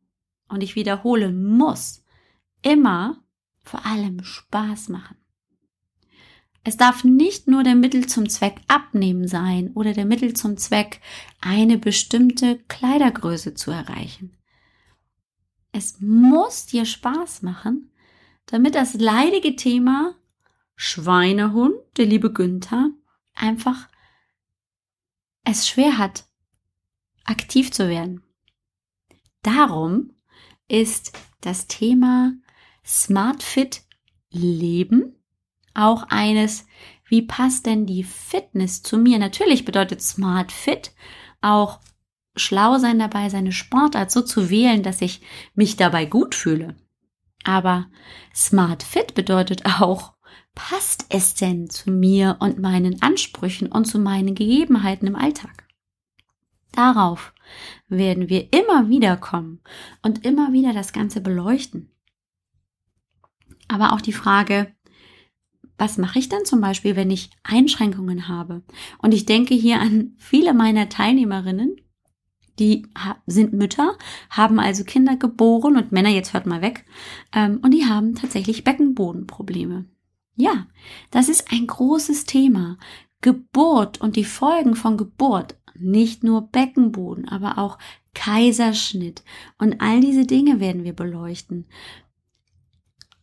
und 0.48 0.62
ich 0.62 0.76
wiederhole, 0.76 1.32
muss 1.32 2.04
immer 2.62 3.20
vor 3.64 3.84
allem 3.84 4.22
Spaß 4.22 4.90
machen. 4.90 5.16
Es 6.62 6.76
darf 6.76 7.02
nicht 7.02 7.48
nur 7.48 7.64
der 7.64 7.74
Mittel 7.74 8.06
zum 8.06 8.28
Zweck 8.28 8.60
abnehmen 8.68 9.26
sein 9.26 9.72
oder 9.74 9.92
der 9.92 10.04
Mittel 10.04 10.34
zum 10.34 10.56
Zweck, 10.56 11.00
eine 11.40 11.78
bestimmte 11.78 12.58
Kleidergröße 12.68 13.54
zu 13.54 13.72
erreichen. 13.72 14.36
Es 15.72 16.00
muss 16.00 16.66
dir 16.66 16.84
Spaß 16.84 17.42
machen, 17.42 17.90
damit 18.46 18.74
das 18.74 18.94
leidige 18.94 19.56
Thema 19.56 20.14
Schweinehund, 20.76 21.74
der 21.96 22.06
liebe 22.06 22.32
Günther, 22.32 22.90
einfach 23.34 23.88
es 25.44 25.66
schwer 25.66 25.98
hat, 25.98 26.24
aktiv 27.24 27.72
zu 27.72 27.88
werden. 27.88 28.22
Darum 29.42 30.12
ist 30.68 31.18
das 31.40 31.66
Thema 31.66 32.34
Smart 32.84 33.42
Fit 33.42 33.82
Leben 34.30 35.16
auch 35.74 36.04
eines, 36.04 36.66
wie 37.06 37.22
passt 37.22 37.66
denn 37.66 37.86
die 37.86 38.04
Fitness 38.04 38.82
zu 38.82 38.98
mir? 38.98 39.18
Natürlich 39.18 39.64
bedeutet 39.64 40.02
Smart 40.02 40.52
Fit 40.52 40.92
auch 41.40 41.80
schlau 42.36 42.78
sein 42.78 42.98
dabei, 42.98 43.28
seine 43.28 43.52
Sportart 43.52 44.10
so 44.10 44.22
zu 44.22 44.50
wählen, 44.50 44.82
dass 44.82 45.00
ich 45.02 45.20
mich 45.54 45.76
dabei 45.76 46.04
gut 46.04 46.34
fühle. 46.34 46.76
Aber 47.44 47.86
Smart 48.34 48.82
Fit 48.82 49.14
bedeutet 49.14 49.66
auch, 49.66 50.14
passt 50.54 51.06
es 51.08 51.34
denn 51.34 51.68
zu 51.68 51.90
mir 51.90 52.36
und 52.40 52.58
meinen 52.58 53.02
Ansprüchen 53.02 53.68
und 53.68 53.86
zu 53.86 53.98
meinen 53.98 54.34
Gegebenheiten 54.34 55.06
im 55.06 55.16
Alltag? 55.16 55.66
Darauf 56.72 57.34
werden 57.88 58.28
wir 58.28 58.52
immer 58.52 58.88
wieder 58.88 59.16
kommen 59.16 59.60
und 60.02 60.24
immer 60.24 60.52
wieder 60.52 60.72
das 60.72 60.92
Ganze 60.92 61.20
beleuchten. 61.20 61.90
Aber 63.68 63.92
auch 63.92 64.00
die 64.00 64.12
Frage, 64.12 64.74
was 65.76 65.98
mache 65.98 66.18
ich 66.18 66.28
denn 66.28 66.44
zum 66.44 66.60
Beispiel, 66.60 66.96
wenn 66.96 67.10
ich 67.10 67.30
Einschränkungen 67.42 68.28
habe? 68.28 68.62
Und 68.98 69.12
ich 69.12 69.26
denke 69.26 69.54
hier 69.54 69.80
an 69.80 70.14
viele 70.16 70.54
meiner 70.54 70.88
Teilnehmerinnen, 70.88 71.76
die 72.59 72.87
sind 73.26 73.52
Mütter, 73.52 73.97
haben 74.30 74.61
also 74.61 74.85
Kinder 74.85 75.16
geboren 75.16 75.76
und 75.76 75.92
Männer, 75.92 76.11
jetzt 76.11 76.32
hört 76.32 76.47
mal 76.47 76.62
weg, 76.62 76.85
ähm, 77.35 77.61
und 77.62 77.73
die 77.73 77.87
haben 77.87 78.14
tatsächlich 78.14 78.64
Beckenbodenprobleme. 78.64 79.87
Ja, 80.37 80.66
das 81.11 81.28
ist 81.28 81.52
ein 81.52 81.66
großes 81.66 82.25
Thema. 82.25 82.78
Geburt 83.21 84.00
und 84.00 84.16
die 84.16 84.25
Folgen 84.25 84.75
von 84.75 84.97
Geburt, 84.97 85.56
nicht 85.78 86.25
nur 86.25 86.42
Beckenboden, 86.42 87.28
aber 87.28 87.59
auch 87.59 87.78
Kaiserschnitt 88.14 89.23
und 89.59 89.80
all 89.80 90.00
diese 90.00 90.26
Dinge 90.26 90.61
werden 90.61 90.85
wir 90.85 90.92
beleuchten. 90.92 91.66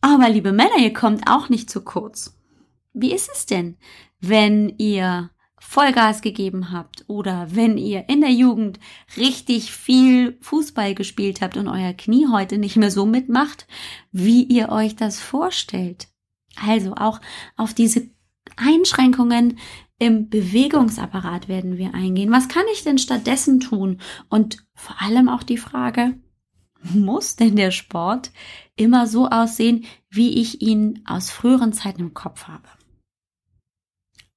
Aber 0.00 0.28
liebe 0.28 0.52
Männer, 0.52 0.78
ihr 0.78 0.92
kommt 0.92 1.28
auch 1.28 1.48
nicht 1.48 1.70
zu 1.70 1.82
kurz. 1.82 2.36
Wie 2.92 3.12
ist 3.12 3.30
es 3.32 3.46
denn, 3.46 3.76
wenn 4.20 4.74
ihr 4.78 5.30
Vollgas 5.62 6.22
gegeben 6.22 6.72
habt 6.72 7.04
oder 7.06 7.46
wenn 7.54 7.76
ihr 7.76 8.08
in 8.08 8.22
der 8.22 8.32
Jugend 8.32 8.80
richtig 9.16 9.70
viel 9.70 10.36
Fußball 10.40 10.94
gespielt 10.94 11.42
habt 11.42 11.56
und 11.56 11.68
euer 11.68 11.92
Knie 11.92 12.26
heute 12.32 12.58
nicht 12.58 12.76
mehr 12.76 12.90
so 12.90 13.06
mitmacht, 13.06 13.66
wie 14.10 14.42
ihr 14.42 14.70
euch 14.70 14.96
das 14.96 15.20
vorstellt? 15.20 16.08
Also 16.56 16.94
auch 16.94 17.20
auf 17.56 17.74
diese 17.74 18.08
Einschränkungen 18.56 19.58
im 19.98 20.30
Bewegungsapparat 20.30 21.46
werden 21.46 21.76
wir 21.76 21.94
eingehen. 21.94 22.32
Was 22.32 22.48
kann 22.48 22.64
ich 22.72 22.82
denn 22.82 22.98
stattdessen 22.98 23.60
tun? 23.60 24.00
Und 24.30 24.64
vor 24.74 25.00
allem 25.02 25.28
auch 25.28 25.42
die 25.42 25.58
Frage, 25.58 26.18
muss 26.82 27.36
denn 27.36 27.54
der 27.54 27.70
Sport 27.70 28.32
immer 28.76 29.06
so 29.06 29.28
aussehen, 29.28 29.84
wie 30.08 30.40
ich 30.40 30.62
ihn 30.62 31.02
aus 31.04 31.30
früheren 31.30 31.74
Zeiten 31.74 32.00
im 32.00 32.14
Kopf 32.14 32.44
habe? 32.44 32.66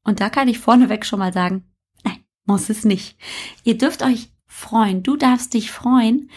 Und 0.03 0.19
da 0.19 0.29
kann 0.29 0.47
ich 0.47 0.59
vorneweg 0.59 1.05
schon 1.05 1.19
mal 1.19 1.33
sagen, 1.33 1.65
nein, 2.03 2.23
muss 2.45 2.69
es 2.69 2.85
nicht. 2.85 3.17
Ihr 3.63 3.77
dürft 3.77 4.03
euch 4.03 4.29
freuen, 4.45 5.03
du 5.03 5.17
darfst 5.17 5.53
dich 5.53 5.71
freuen, 5.71 6.29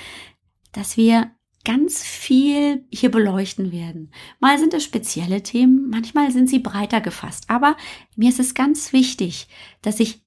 dass 0.72 0.96
wir 0.96 1.30
ganz 1.64 2.04
viel 2.04 2.86
hier 2.92 3.10
beleuchten 3.10 3.72
werden. 3.72 4.12
Mal 4.38 4.58
sind 4.58 4.72
es 4.72 4.84
spezielle 4.84 5.42
Themen, 5.42 5.90
manchmal 5.90 6.30
sind 6.30 6.48
sie 6.48 6.60
breiter 6.60 7.00
gefasst. 7.00 7.50
Aber 7.50 7.76
mir 8.14 8.28
ist 8.28 8.38
es 8.38 8.54
ganz 8.54 8.92
wichtig, 8.92 9.48
dass 9.82 9.98
ich 9.98 10.22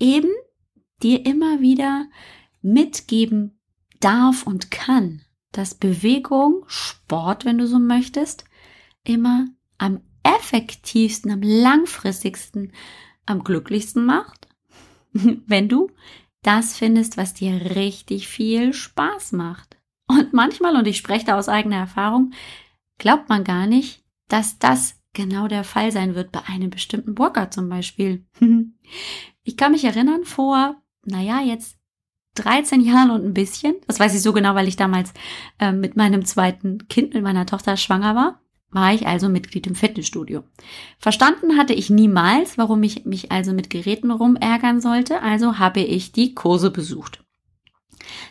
eben 0.00 0.30
dir 1.02 1.24
immer 1.24 1.60
wieder 1.60 2.06
mitgeben 2.62 3.60
darf 4.00 4.44
und 4.44 4.72
kann, 4.72 5.22
dass 5.52 5.74
Bewegung, 5.74 6.64
Sport, 6.66 7.44
wenn 7.44 7.58
du 7.58 7.68
so 7.68 7.78
möchtest, 7.78 8.44
immer 9.04 9.46
am 9.78 10.00
effektivsten, 10.26 11.30
am 11.30 11.42
langfristigsten, 11.42 12.72
am 13.26 13.44
glücklichsten 13.44 14.04
macht, 14.04 14.48
wenn 15.12 15.68
du 15.68 15.90
das 16.42 16.76
findest, 16.76 17.16
was 17.16 17.34
dir 17.34 17.76
richtig 17.76 18.28
viel 18.28 18.72
Spaß 18.72 19.32
macht. 19.32 19.76
Und 20.06 20.32
manchmal, 20.32 20.76
und 20.76 20.86
ich 20.86 20.98
spreche 20.98 21.26
da 21.26 21.38
aus 21.38 21.48
eigener 21.48 21.76
Erfahrung, 21.76 22.32
glaubt 22.98 23.28
man 23.28 23.42
gar 23.42 23.66
nicht, 23.66 24.04
dass 24.28 24.58
das 24.58 25.00
genau 25.12 25.48
der 25.48 25.64
Fall 25.64 25.90
sein 25.90 26.14
wird 26.14 26.30
bei 26.30 26.40
einem 26.46 26.70
bestimmten 26.70 27.18
Workout 27.18 27.52
zum 27.52 27.68
Beispiel. 27.68 28.24
ich 29.42 29.56
kann 29.56 29.72
mich 29.72 29.84
erinnern, 29.84 30.24
vor, 30.24 30.76
naja, 31.04 31.40
jetzt 31.40 31.76
13 32.34 32.82
Jahren 32.82 33.10
und 33.10 33.24
ein 33.24 33.34
bisschen, 33.34 33.74
das 33.86 33.98
weiß 33.98 34.14
ich 34.14 34.22
so 34.22 34.32
genau, 34.32 34.54
weil 34.54 34.68
ich 34.68 34.76
damals 34.76 35.12
äh, 35.58 35.72
mit 35.72 35.96
meinem 35.96 36.24
zweiten 36.24 36.86
Kind, 36.88 37.14
mit 37.14 37.22
meiner 37.22 37.46
Tochter 37.46 37.76
schwanger 37.76 38.14
war, 38.14 38.40
war 38.70 38.92
ich 38.92 39.06
also 39.06 39.28
Mitglied 39.28 39.66
im 39.66 39.74
Fitnessstudio. 39.74 40.44
Verstanden 40.98 41.56
hatte 41.56 41.72
ich 41.72 41.90
niemals, 41.90 42.58
warum 42.58 42.82
ich 42.82 43.04
mich 43.04 43.32
also 43.32 43.52
mit 43.52 43.70
Geräten 43.70 44.10
rumärgern 44.10 44.80
sollte, 44.80 45.22
also 45.22 45.58
habe 45.58 45.80
ich 45.80 46.12
die 46.12 46.34
Kurse 46.34 46.70
besucht. 46.70 47.24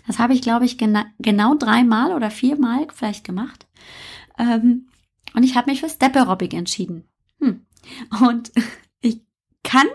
Das 0.08 0.20
habe 0.20 0.34
ich, 0.34 0.42
glaube 0.42 0.66
ich, 0.66 0.78
gena 0.78 1.08
genau 1.20 1.56
dreimal 1.56 2.14
oder 2.14 2.30
viermal 2.30 2.88
vielleicht 2.94 3.24
gemacht. 3.24 3.68
Ähm, 4.38 4.88
und 5.34 5.44
ich 5.44 5.56
habe 5.56 5.70
mich 5.70 5.82
für 5.82 5.90
Step 5.90 6.16
Aerobic 6.16 6.54
entschieden. 6.54 7.06
Hm. 7.40 7.66
Und 8.22 8.52
ich 9.02 9.22
kann 9.64 9.88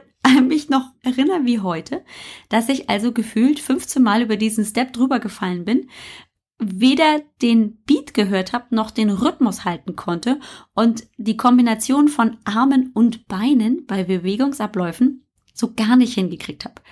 mich 0.49 0.69
noch 0.69 0.93
erinnern 1.03 1.47
wie 1.47 1.61
heute, 1.61 2.05
dass 2.49 2.69
ich 2.69 2.91
also 2.91 3.13
gefühlt 3.13 3.61
15 3.61 4.03
Mal 4.03 4.23
über 4.23 4.37
diesen 4.37 4.65
Step 4.65 4.93
drüber 4.93 5.19
gefallen 5.19 5.65
bin, 5.65 5.89
weder 6.61 7.21
den 7.43 7.77
Beat 7.85 8.15
gehört 8.15 8.53
habe, 8.53 8.75
noch 8.75 8.91
den 8.91 9.11
Rhythmus 9.11 9.65
halten 9.65 9.97
konnte 9.97 10.39
und 10.75 11.07
die 11.17 11.37
Kombination 11.37 12.09
von 12.09 12.37
Armen 12.45 12.91
und 12.95 13.27
Beinen 13.27 13.87
bei 13.87 14.05
Bewegungsabläufen 14.05 15.27
so 15.55 15.75
gar 15.75 15.97
nicht 15.97 16.15
hingekriegt 16.15 16.65
habe. 16.65 16.83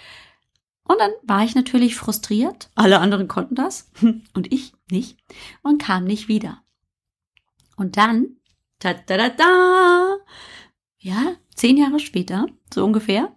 Und 0.84 0.98
dann 1.00 1.10
war 1.22 1.44
ich 1.44 1.54
natürlich 1.54 1.96
frustriert. 1.96 2.70
Alle 2.74 3.00
anderen 3.00 3.28
konnten 3.28 3.54
das 3.54 3.90
und 4.34 4.52
ich 4.52 4.72
nicht 4.90 5.18
und 5.62 5.82
kam 5.82 6.04
nicht 6.04 6.28
wieder. 6.28 6.62
Und 7.76 7.96
dann, 7.96 8.36
ta 8.78 8.94
da 8.94 9.16
da 9.16 9.28
da, 9.28 10.16
ja, 10.98 11.36
zehn 11.54 11.76
Jahre 11.76 12.00
später, 12.00 12.46
so 12.72 12.84
ungefähr, 12.84 13.36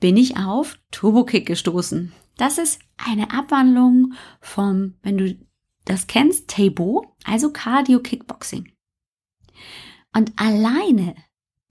bin 0.00 0.16
ich 0.16 0.36
auf 0.36 0.78
Turbo 0.90 1.24
Kick 1.24 1.46
gestoßen. 1.46 2.12
Das 2.40 2.56
ist 2.56 2.80
eine 2.96 3.32
Abwandlung 3.32 4.14
vom, 4.40 4.94
wenn 5.02 5.18
du 5.18 5.38
das 5.84 6.06
kennst, 6.06 6.48
Tabo, 6.48 7.14
also 7.24 7.52
Cardio 7.52 8.00
Kickboxing. 8.00 8.72
Und 10.16 10.32
alleine 10.36 11.16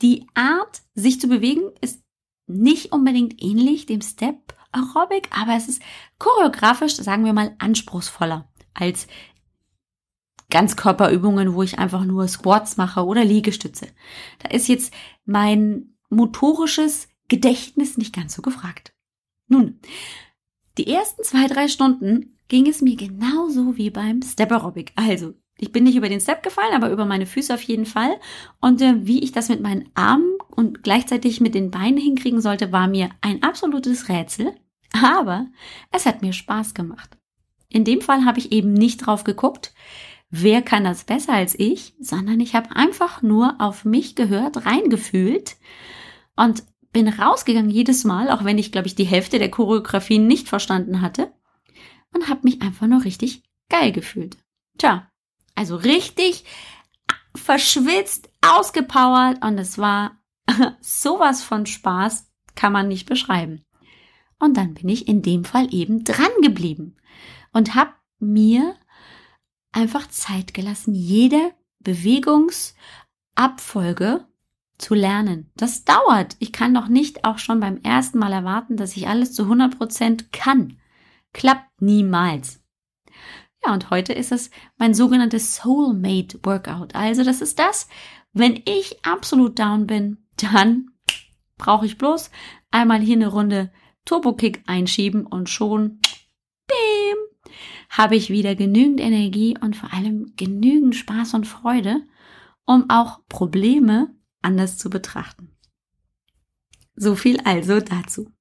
die 0.03 0.27
Art, 0.35 0.83
sich 0.93 1.19
zu 1.19 1.27
bewegen, 1.27 1.71
ist 1.81 2.03
nicht 2.45 2.91
unbedingt 2.91 3.41
ähnlich 3.41 3.88
dem 3.88 4.01
Step 4.01 4.53
Aerobic, 4.71 5.35
aber 5.35 5.55
es 5.55 5.67
ist 5.67 5.81
choreografisch, 6.19 6.97
sagen 6.97 7.25
wir 7.25 7.33
mal, 7.33 7.55
anspruchsvoller 7.57 8.47
als 8.75 9.07
Ganzkörperübungen, 10.51 11.55
wo 11.55 11.63
ich 11.63 11.79
einfach 11.79 12.05
nur 12.05 12.27
Squats 12.27 12.77
mache 12.77 13.05
oder 13.05 13.25
Liegestütze. 13.25 13.88
Da 14.38 14.49
ist 14.49 14.67
jetzt 14.67 14.93
mein 15.25 15.95
motorisches 16.11 17.09
Gedächtnis 17.27 17.97
nicht 17.97 18.13
ganz 18.13 18.35
so 18.35 18.43
gefragt. 18.43 18.93
Nun, 19.47 19.79
die 20.79 20.88
ersten 20.88 21.24
zwei, 21.24 21.48
drei 21.48 21.67
Stunden 21.67 22.38
ging 22.48 22.65
es 22.65 22.81
mir 22.81 22.95
genauso 22.95 23.75
wie 23.75 23.89
beim 23.89 24.21
Step 24.21 24.50
Aerobic. 24.50 24.93
Also, 24.95 25.33
ich 25.57 25.74
bin 25.74 25.83
nicht 25.83 25.98
über 25.98 26.07
den 26.07 26.21
Step 26.21 26.41
gefallen, 26.41 26.74
aber 26.74 26.89
über 26.89 27.05
meine 27.05 27.25
Füße 27.25 27.53
auf 27.53 27.62
jeden 27.63 27.86
Fall. 27.86 28.17
Und 28.62 28.81
äh, 28.81 29.05
wie 29.05 29.21
ich 29.21 29.33
das 29.33 29.50
mit 29.50 29.59
meinen 29.59 29.89
Armen 29.93 30.38
und 30.55 30.81
gleichzeitig 30.81 31.41
mit 31.41 31.53
den 31.53 31.69
Beinen 31.69 31.98
hinkriegen 31.98 32.39
sollte, 32.39 32.71
war 32.71 32.88
mir 32.88 33.09
ein 33.19 33.43
absolutes 33.43 34.07
Rätsel. 34.07 34.55
Aber 34.93 35.48
es 35.91 36.05
hat 36.05 36.21
mir 36.21 36.31
Spaß 36.31 36.74
gemacht. 36.74 37.17
In 37.67 37.83
dem 37.83 38.00
Fall 38.00 38.24
habe 38.24 38.39
ich 38.39 38.53
eben 38.53 38.71
nicht 38.71 39.00
drauf 39.00 39.25
geguckt, 39.25 39.74
wer 40.29 40.62
kann 40.62 40.86
das 40.86 41.03
besser 41.03 41.33
als 41.33 41.59
ich, 41.59 41.93
sondern 42.00 42.39
ich 42.39 42.55
habe 42.55 42.74
einfach 42.74 43.21
nur 43.21 43.55
auf 43.59 43.83
mich 43.83 44.15
gehört, 44.15 44.65
reingefühlt 44.65 45.57
und 46.38 46.63
bin 46.91 47.08
rausgegangen 47.08 47.69
jedes 47.69 48.03
Mal, 48.03 48.31
auch 48.31 48.43
wenn 48.43 48.58
ich, 48.58 48.72
glaube 48.72 48.88
ich, 48.88 48.96
die 48.96 49.05
Hälfte 49.05 49.39
der 49.39 49.51
Choreografie 49.51 50.19
nicht 50.19 50.48
verstanden 50.48 51.01
hatte 51.01 51.31
und 52.13 52.29
habe 52.29 52.41
mich 52.43 52.62
einfach 52.62 52.88
nur 52.88 53.03
richtig 53.03 53.43
geil 53.69 53.91
gefühlt. 53.91 54.38
Tja, 54.77 55.12
also 55.55 55.75
richtig 55.75 56.46
verschwitzt, 57.36 58.29
ausgepowert 58.41 59.43
und 59.43 59.58
es 59.58 59.77
war 59.77 60.19
sowas 60.81 61.43
von 61.43 61.65
Spaß, 61.65 62.27
kann 62.55 62.74
man 62.74 62.88
nicht 62.88 63.08
beschreiben. 63.08 63.63
Und 64.39 64.58
dann 64.58 64.74
bin 64.74 64.89
ich 64.89 65.08
in 65.08 65.22
dem 65.22 65.46
Fall 65.46 65.74
eben 65.74 66.03
dran 66.03 66.31
geblieben 66.41 66.98
und 67.51 67.75
habe 67.75 67.91
mir 68.19 68.75
einfach 69.72 70.08
Zeit 70.08 70.53
gelassen, 70.53 70.96
jede 70.96 71.53
Bewegungsabfolge 71.79 74.25
zu 74.79 74.95
lernen. 74.95 75.51
Das 75.55 75.86
dauert. 75.86 76.36
Ich 76.39 76.51
kann 76.51 76.74
doch 76.74 76.88
nicht 76.88 77.25
auch 77.25 77.38
schon 77.38 77.59
beim 77.59 77.77
ersten 77.83 78.17
Mal 78.17 78.33
erwarten, 78.33 78.77
dass 78.77 78.98
ich 78.98 79.07
alles 79.07 79.33
zu 79.33 79.43
100 79.43 79.77
Prozent 79.77 80.31
kann. 80.31 80.77
Klappt 81.33 81.81
niemals. 81.81 82.62
Ja, 83.63 83.74
und 83.74 83.89
heute 83.89 84.13
ist 84.13 84.31
es 84.31 84.50
mein 84.77 84.93
sogenanntes 84.93 85.57
Soulmate 85.57 86.39
Workout. 86.43 86.95
Also 86.95 87.24
das 87.24 87.41
ist 87.41 87.59
das, 87.59 87.89
wenn 88.33 88.62
ich 88.65 89.05
absolut 89.05 89.59
down 89.59 89.86
bin, 89.86 90.17
dann 90.38 90.91
brauche 91.57 91.86
ich 91.86 91.98
bloß 91.98 92.31
einmal 92.71 93.01
hier 93.01 93.17
eine 93.17 93.27
Runde 93.27 93.71
Turbo 94.05 94.33
Kick 94.33 94.63
einschieben 94.65 95.25
und 95.25 95.50
schon, 95.50 96.00
bim, 96.67 97.53
habe 97.89 98.15
ich 98.15 98.29
wieder 98.29 98.55
genügend 98.55 99.01
Energie 99.01 99.57
und 99.59 99.75
vor 99.75 99.93
allem 99.93 100.33
genügend 100.38 100.95
Spaß 100.95 101.33
und 101.33 101.45
Freude, 101.45 102.01
um 102.65 102.89
auch 102.89 103.19
Probleme 103.27 104.15
anders 104.41 104.77
zu 104.77 104.89
betrachten. 104.89 105.55
So 106.96 107.15
viel 107.15 107.39
also 107.41 107.79
dazu. 107.79 108.31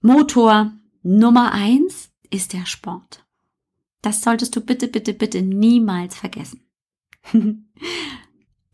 Motor 0.00 0.72
Nummer 1.02 1.52
eins 1.52 2.10
ist 2.30 2.52
der 2.52 2.66
Sport. 2.66 3.24
Das 4.02 4.22
solltest 4.22 4.54
du 4.54 4.60
bitte, 4.60 4.88
bitte, 4.88 5.12
bitte 5.12 5.42
niemals 5.42 6.16
vergessen. 6.16 6.68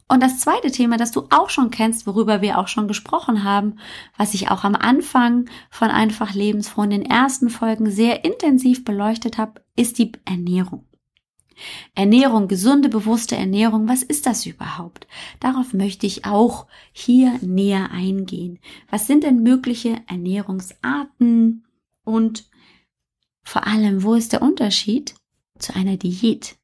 Und 0.07 0.23
das 0.23 0.39
zweite 0.39 0.71
Thema, 0.71 0.99
das 0.99 1.13
du 1.13 1.27
auch 1.31 1.49
schon 1.49 1.71
kennst, 1.71 2.07
worüber 2.07 2.43
wir 2.43 2.59
auch 2.59 2.69
schon 2.69 2.89
gesprochen 2.89 3.43
haben, 3.43 3.79
was 4.19 4.35
ich 4.35 4.51
auch 4.51 4.63
am 4.63 4.75
Anfang 4.75 5.49
von 5.71 5.91
Einfach 5.91 6.35
Lebensfroh 6.35 6.83
in 6.83 6.91
den 6.91 7.07
ersten 7.07 7.49
Folgen 7.49 7.91
sehr 7.91 8.25
intensiv 8.25 8.85
beleuchtet 8.85 9.39
habe, 9.39 9.65
ist 9.77 9.99
die 9.99 10.13
Ernährung. 10.27 10.87
Ernährung, 11.95 12.49
gesunde, 12.49 12.89
bewusste 12.89 13.37
Ernährung, 13.37 13.89
was 13.89 14.03
ist 14.03 14.27
das 14.27 14.47
überhaupt? 14.47 15.07
Darauf 15.41 15.73
möchte 15.73 16.07
ich 16.07 16.25
auch 16.25 16.67
hier 16.93 17.39
näher 17.43 17.91
eingehen. 17.91 18.59
Was 18.91 19.07
sind 19.07 19.25
denn 19.25 19.43
mögliche 19.43 20.03
Ernährungsarten 20.07 21.65
und 22.05 22.49
vor 23.43 23.67
allem, 23.67 24.03
wo 24.03 24.15
ist 24.15 24.33
der 24.33 24.43
Unterschied 24.43 25.15
zu 25.59 25.75
einer 25.75 25.97
Diät? 25.97 26.57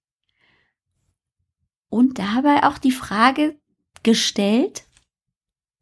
Und 1.88 2.18
dabei 2.18 2.64
auch 2.64 2.78
die 2.78 2.92
Frage 2.92 3.58
gestellt, 4.02 4.84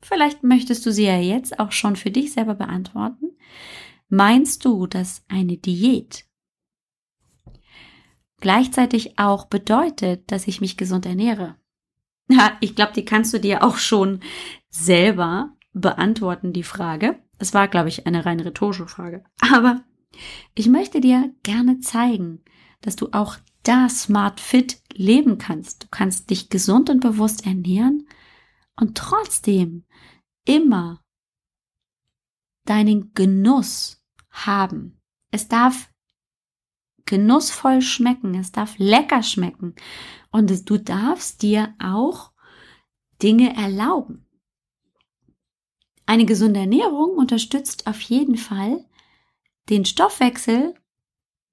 vielleicht 0.01 0.43
möchtest 0.43 0.85
du 0.87 0.93
sie 0.93 1.05
ja 1.05 1.19
jetzt 1.19 1.61
auch 1.61 1.73
schon 1.73 1.97
für 1.97 2.11
dich 2.11 2.33
selber 2.33 2.55
beantworten, 2.55 3.37
meinst 4.09 4.65
du, 4.65 4.87
dass 4.87 5.23
eine 5.29 5.57
Diät 5.57 6.28
gleichzeitig 8.41 9.19
auch 9.19 9.47
bedeutet, 9.47 10.31
dass 10.31 10.47
ich 10.47 10.61
mich 10.61 10.77
gesund 10.77 11.07
ernähre? 11.07 11.57
Ja, 12.31 12.57
ich 12.61 12.75
glaube, 12.75 12.93
die 12.93 13.05
kannst 13.05 13.33
du 13.33 13.41
dir 13.41 13.63
auch 13.63 13.79
schon 13.79 14.21
selber 14.69 15.57
beantworten, 15.73 16.53
die 16.53 16.63
Frage. 16.63 17.19
Es 17.39 17.55
war, 17.55 17.69
glaube 17.69 17.89
ich, 17.89 18.07
eine 18.07 18.27
rein 18.27 18.41
rhetorische 18.41 18.87
Frage. 18.87 19.25
Aber 19.41 19.83
ich 20.55 20.69
möchte 20.69 21.01
dir 21.01 21.33
gerne 21.43 21.81
zeigen, 21.81 22.43
dass 22.81 22.97
du 22.97 23.09
auch 23.13 23.37
da 23.63 23.89
smart 23.89 24.41
fit 24.41 24.81
leben 24.93 25.39
kannst. 25.39 25.85
Du 25.85 25.87
kannst 25.91 26.31
dich 26.31 26.49
gesund 26.49 26.91
und 26.91 27.01
bewusst 27.01 27.47
ernähren 27.47 28.07
und 28.77 28.97
trotzdem 28.97 29.85
immer 30.45 31.03
deinen 32.65 33.13
Genuss 33.15 34.03
haben. 34.31 35.01
Es 35.31 35.49
darf 35.49 35.91
genussvoll 37.09 37.81
schmecken, 37.81 38.35
es 38.35 38.53
darf 38.53 38.75
lecker 38.79 39.23
schmecken 39.23 39.75
und 40.31 40.71
du 40.71 40.79
darfst 40.79 41.43
dir 41.43 41.75
auch 41.83 42.33
Dinge 43.23 43.57
erlauben. 43.57 44.27
Eine 46.07 46.27
gesunde 46.27 46.61
Ernährung 46.61 47.17
unterstützt 47.17 47.87
auf 47.87 48.01
jeden 48.01 48.37
Fall 48.37 48.85
den 49.69 49.85
Stoffwechsel 49.85 50.75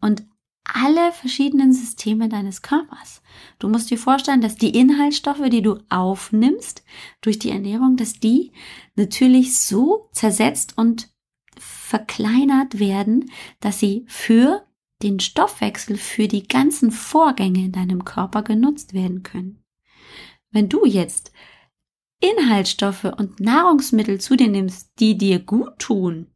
und 0.02 0.28
alle 0.66 1.12
verschiedenen 1.12 1.74
Systeme 1.74 2.28
deines 2.28 2.62
Körpers. 2.62 3.22
Du 3.60 3.70
musst 3.70 3.90
dir 3.92 3.98
vorstellen, 3.98 4.42
dass 4.42 4.56
die 4.56 4.78
Inhaltsstoffe, 4.78 5.50
die 5.50 5.62
du 5.62 5.78
aufnimmst 5.90 6.84
durch 7.22 7.40
die 7.40 7.52
Ernährung, 7.52 7.98
dass 7.98 8.20
die 8.20 8.52
natürlich 8.96 9.58
so 9.60 10.10
zersetzt 10.12 10.78
und 10.78 11.10
verkleinert 11.58 12.80
werden, 12.80 13.32
dass 13.60 13.80
sie 13.80 14.06
für 14.08 14.66
den 15.02 15.20
Stoffwechsel, 15.20 15.98
für 15.98 16.28
die 16.28 16.48
ganzen 16.48 16.92
Vorgänge 16.92 17.66
in 17.66 17.72
deinem 17.72 18.06
Körper 18.06 18.44
genutzt 18.44 18.94
werden 18.94 19.24
können. 19.24 19.64
Wenn 20.52 20.70
du 20.70 20.86
jetzt 20.86 21.32
Inhaltsstoffe 22.22 23.04
und 23.04 23.40
Nahrungsmittel 23.40 24.20
zu 24.20 24.36
dir 24.36 24.48
nimmst, 24.48 24.92
die 25.00 25.18
dir 25.18 25.40
gut 25.40 25.80
tun, 25.80 26.28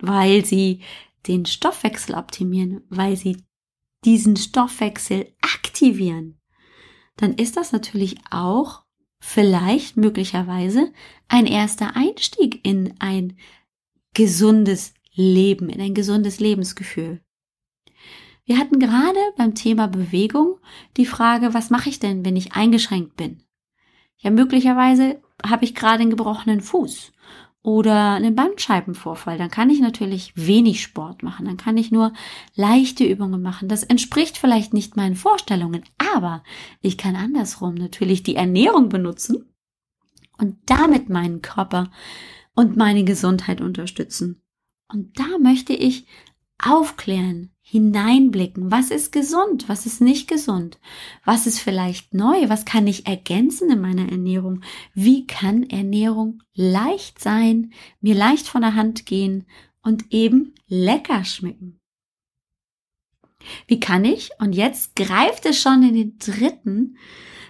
weil 0.00 0.44
sie 0.44 0.80
den 1.26 1.46
Stoffwechsel 1.46 2.14
optimieren, 2.14 2.82
weil 2.88 3.16
sie 3.16 3.42
diesen 4.04 4.36
Stoffwechsel 4.36 5.32
aktivieren, 5.40 6.38
dann 7.16 7.34
ist 7.34 7.56
das 7.56 7.72
natürlich 7.72 8.16
auch 8.30 8.82
vielleicht 9.20 9.96
möglicherweise 9.96 10.92
ein 11.28 11.46
erster 11.46 11.94
Einstieg 11.94 12.66
in 12.66 12.94
ein 12.98 13.38
gesundes 14.14 14.94
Leben, 15.14 15.68
in 15.68 15.80
ein 15.80 15.94
gesundes 15.94 16.40
Lebensgefühl. 16.40 17.22
Wir 18.44 18.58
hatten 18.58 18.78
gerade 18.78 19.18
beim 19.36 19.54
Thema 19.54 19.86
Bewegung 19.86 20.58
die 20.96 21.06
Frage, 21.06 21.54
was 21.54 21.70
mache 21.70 21.88
ich 21.88 22.00
denn, 22.00 22.24
wenn 22.24 22.36
ich 22.36 22.54
eingeschränkt 22.54 23.16
bin? 23.16 23.42
Ja, 24.18 24.30
möglicherweise 24.30 25.20
habe 25.44 25.64
ich 25.64 25.74
gerade 25.74 26.02
einen 26.02 26.10
gebrochenen 26.10 26.60
Fuß 26.60 27.12
oder 27.62 28.14
einen 28.14 28.34
Bandscheibenvorfall, 28.34 29.38
dann 29.38 29.50
kann 29.50 29.70
ich 29.70 29.80
natürlich 29.80 30.32
wenig 30.34 30.82
Sport 30.82 31.22
machen, 31.22 31.46
dann 31.46 31.56
kann 31.56 31.76
ich 31.76 31.92
nur 31.92 32.12
leichte 32.56 33.04
Übungen 33.04 33.40
machen. 33.40 33.68
Das 33.68 33.84
entspricht 33.84 34.36
vielleicht 34.36 34.74
nicht 34.74 34.96
meinen 34.96 35.14
Vorstellungen, 35.14 35.84
aber 36.14 36.42
ich 36.80 36.98
kann 36.98 37.14
andersrum 37.14 37.74
natürlich 37.74 38.24
die 38.24 38.36
Ernährung 38.36 38.88
benutzen 38.88 39.54
und 40.38 40.56
damit 40.66 41.08
meinen 41.08 41.40
Körper 41.40 41.90
und 42.54 42.76
meine 42.76 43.04
Gesundheit 43.04 43.60
unterstützen. 43.60 44.42
Und 44.88 45.18
da 45.18 45.38
möchte 45.40 45.72
ich 45.72 46.06
aufklären, 46.62 47.50
hineinblicken. 47.60 48.70
Was 48.70 48.90
ist 48.90 49.12
gesund? 49.12 49.68
Was 49.68 49.86
ist 49.86 50.00
nicht 50.00 50.28
gesund? 50.28 50.78
Was 51.24 51.46
ist 51.46 51.58
vielleicht 51.58 52.12
neu? 52.12 52.48
Was 52.48 52.64
kann 52.64 52.86
ich 52.86 53.06
ergänzen 53.06 53.70
in 53.70 53.80
meiner 53.80 54.10
Ernährung? 54.10 54.62
Wie 54.94 55.26
kann 55.26 55.62
Ernährung 55.64 56.42
leicht 56.54 57.20
sein, 57.20 57.72
mir 58.00 58.14
leicht 58.14 58.46
von 58.46 58.62
der 58.62 58.74
Hand 58.74 59.06
gehen 59.06 59.46
und 59.82 60.12
eben 60.12 60.54
lecker 60.68 61.24
schmecken? 61.24 61.80
Wie 63.66 63.80
kann 63.80 64.04
ich, 64.04 64.30
und 64.38 64.54
jetzt 64.54 64.94
greift 64.94 65.46
es 65.46 65.60
schon 65.60 65.82
in 65.82 65.94
den 65.94 66.18
dritten 66.18 66.96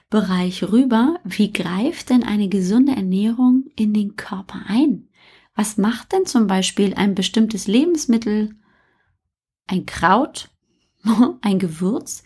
Bereich 0.08 0.62
rüber, 0.62 1.18
wie 1.24 1.52
greift 1.52 2.10
denn 2.10 2.22
eine 2.22 2.48
gesunde 2.48 2.92
Ernährung 2.92 3.64
in 3.76 3.92
den 3.92 4.16
Körper 4.16 4.62
ein? 4.68 5.08
Was 5.54 5.76
macht 5.76 6.12
denn 6.12 6.26
zum 6.26 6.46
Beispiel 6.46 6.94
ein 6.94 7.14
bestimmtes 7.14 7.66
Lebensmittel 7.66 8.56
ein 9.66 9.86
Kraut, 9.86 10.50
ein 11.40 11.58
Gewürz 11.58 12.22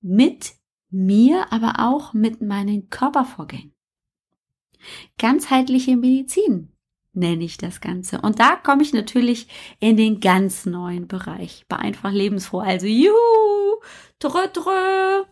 mit 0.00 0.54
mir, 0.90 1.52
aber 1.52 1.74
auch 1.78 2.12
mit 2.12 2.40
meinen 2.40 2.88
Körpervorgängen. 2.88 3.74
Ganzheitliche 5.18 5.96
Medizin 5.96 6.72
nenne 7.12 7.44
ich 7.44 7.56
das 7.56 7.80
Ganze. 7.80 8.20
Und 8.20 8.38
da 8.38 8.56
komme 8.56 8.82
ich 8.82 8.92
natürlich 8.92 9.48
in 9.80 9.96
den 9.96 10.20
ganz 10.20 10.66
neuen 10.66 11.08
Bereich 11.08 11.64
bei 11.68 11.76
einfach 11.76 12.12
lebensfroh. 12.12 12.60
Also 12.60 12.86
juhu, 12.86 13.80
drö, 14.18 14.46
drö. 14.52 15.24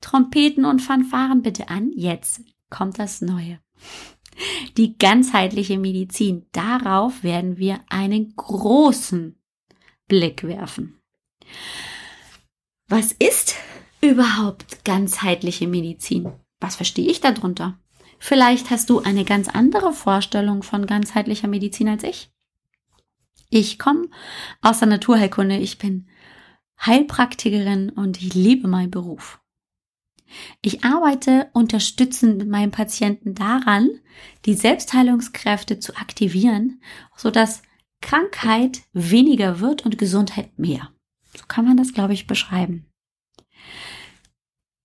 Trompeten 0.00 0.64
und 0.64 0.80
Fanfaren 0.80 1.42
bitte 1.42 1.68
an. 1.68 1.92
Jetzt 1.94 2.42
kommt 2.68 2.98
das 2.98 3.20
Neue. 3.20 3.60
Die 4.76 4.96
ganzheitliche 4.96 5.78
Medizin. 5.78 6.46
Darauf 6.52 7.22
werden 7.22 7.58
wir 7.58 7.80
einen 7.88 8.34
großen 8.34 9.39
Blick 10.10 10.42
werfen. 10.42 11.00
Was 12.88 13.12
ist 13.12 13.54
überhaupt 14.02 14.84
ganzheitliche 14.84 15.66
Medizin? 15.66 16.32
Was 16.58 16.76
verstehe 16.76 17.10
ich 17.10 17.22
darunter? 17.22 17.78
Vielleicht 18.18 18.68
hast 18.68 18.90
du 18.90 18.98
eine 18.98 19.24
ganz 19.24 19.48
andere 19.48 19.94
Vorstellung 19.94 20.62
von 20.62 20.86
ganzheitlicher 20.86 21.48
Medizin 21.48 21.88
als 21.88 22.02
ich. 22.02 22.30
Ich 23.48 23.78
komme 23.78 24.08
aus 24.60 24.80
der 24.80 24.88
Naturheilkunde. 24.88 25.56
Ich 25.56 25.78
bin 25.78 26.10
Heilpraktikerin 26.84 27.90
und 27.90 28.20
ich 28.20 28.34
liebe 28.34 28.68
meinen 28.68 28.90
Beruf. 28.90 29.40
Ich 30.60 30.84
arbeite 30.84 31.50
unterstützend 31.52 32.38
mit 32.38 32.48
meinen 32.48 32.72
Patienten 32.72 33.34
daran, 33.34 33.88
die 34.44 34.54
Selbstheilungskräfte 34.54 35.78
zu 35.78 35.96
aktivieren, 35.96 36.82
sodass 37.16 37.62
Krankheit 38.00 38.82
weniger 38.92 39.60
wird 39.60 39.84
und 39.84 39.98
Gesundheit 39.98 40.58
mehr. 40.58 40.92
So 41.36 41.44
kann 41.46 41.64
man 41.64 41.76
das, 41.76 41.92
glaube 41.92 42.12
ich, 42.12 42.26
beschreiben. 42.26 42.86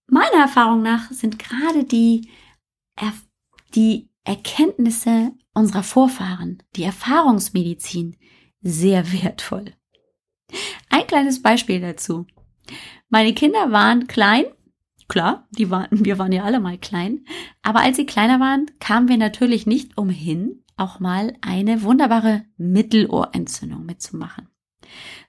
Meiner 0.08 0.42
Erfahrung 0.42 0.82
nach 0.82 1.10
sind 1.12 1.40
gerade 1.40 1.84
die, 1.84 2.30
die 3.74 4.10
Erkenntnisse 4.24 5.34
unserer 5.54 5.84
Vorfahren, 5.84 6.62
die 6.76 6.84
Erfahrungsmedizin, 6.84 8.18
sehr 8.62 9.12
wertvoll. 9.12 9.74
Ein 10.90 11.08
kleines 11.08 11.42
Beispiel 11.42 11.80
dazu. 11.80 12.28
Meine 13.10 13.34
Kinder 13.34 13.72
waren 13.72 14.08
klein, 14.08 14.46
klar, 15.08 15.48
die 15.52 15.70
waren, 15.70 15.88
wir 16.06 16.18
waren 16.18 16.32
ja 16.32 16.44
alle 16.44 16.60
mal 16.60 16.78
klein, 16.78 17.26
aber 17.62 17.80
als 17.80 17.98
sie 17.98 18.06
kleiner 18.06 18.40
waren, 18.40 18.72
kamen 18.80 19.08
wir 19.08 19.18
natürlich 19.18 19.66
nicht 19.66 19.98
umhin, 19.98 20.64
auch 20.78 21.00
mal 21.00 21.34
eine 21.42 21.84
wunderbare 21.84 22.46
Mittelohrentzündung 22.58 23.86
mitzumachen. 23.86 24.50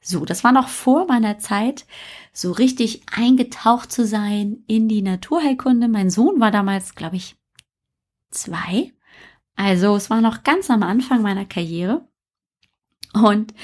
So, 0.01 0.25
das 0.25 0.45
war 0.45 0.53
noch 0.53 0.69
vor 0.69 1.07
meiner 1.07 1.39
Zeit, 1.39 1.87
so 2.33 2.53
richtig 2.53 3.03
eingetaucht 3.11 3.91
zu 3.91 4.07
sein 4.07 4.63
in 4.67 4.89
die 4.89 5.03
Naturheilkunde. 5.03 5.89
Mein 5.89 6.11
Sohn 6.11 6.41
war 6.41 6.51
damals, 6.51 6.95
glaube 6.95 7.17
ich, 7.17 7.37
zwei. 8.31 8.93
Also 9.57 9.97
es 9.97 10.11
war 10.11 10.21
noch 10.21 10.43
ganz 10.43 10.71
am 10.71 10.83
Anfang 10.83 11.23
meiner 11.23 11.47
Karriere. 11.47 12.07
Und 13.15 13.55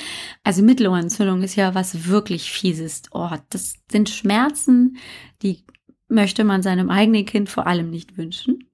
also 0.43 0.63
Mittelohrentzündung 0.63 1.43
ist 1.43 1.57
ja 1.57 1.75
was 1.75 2.09
wirklich 2.09 2.51
fieses. 2.51 3.03
Oh, 3.11 3.31
das 3.51 3.75
sind 3.91 4.09
Schmerzen, 4.09 4.97
die 5.43 5.65
möchte 6.09 6.45
man 6.45 6.63
seinem 6.63 6.91
eigenen 6.91 7.27
Kind 7.27 7.51
vor 7.51 7.67
allem 7.67 7.91
nicht 7.91 8.17
wünschen. 8.17 8.69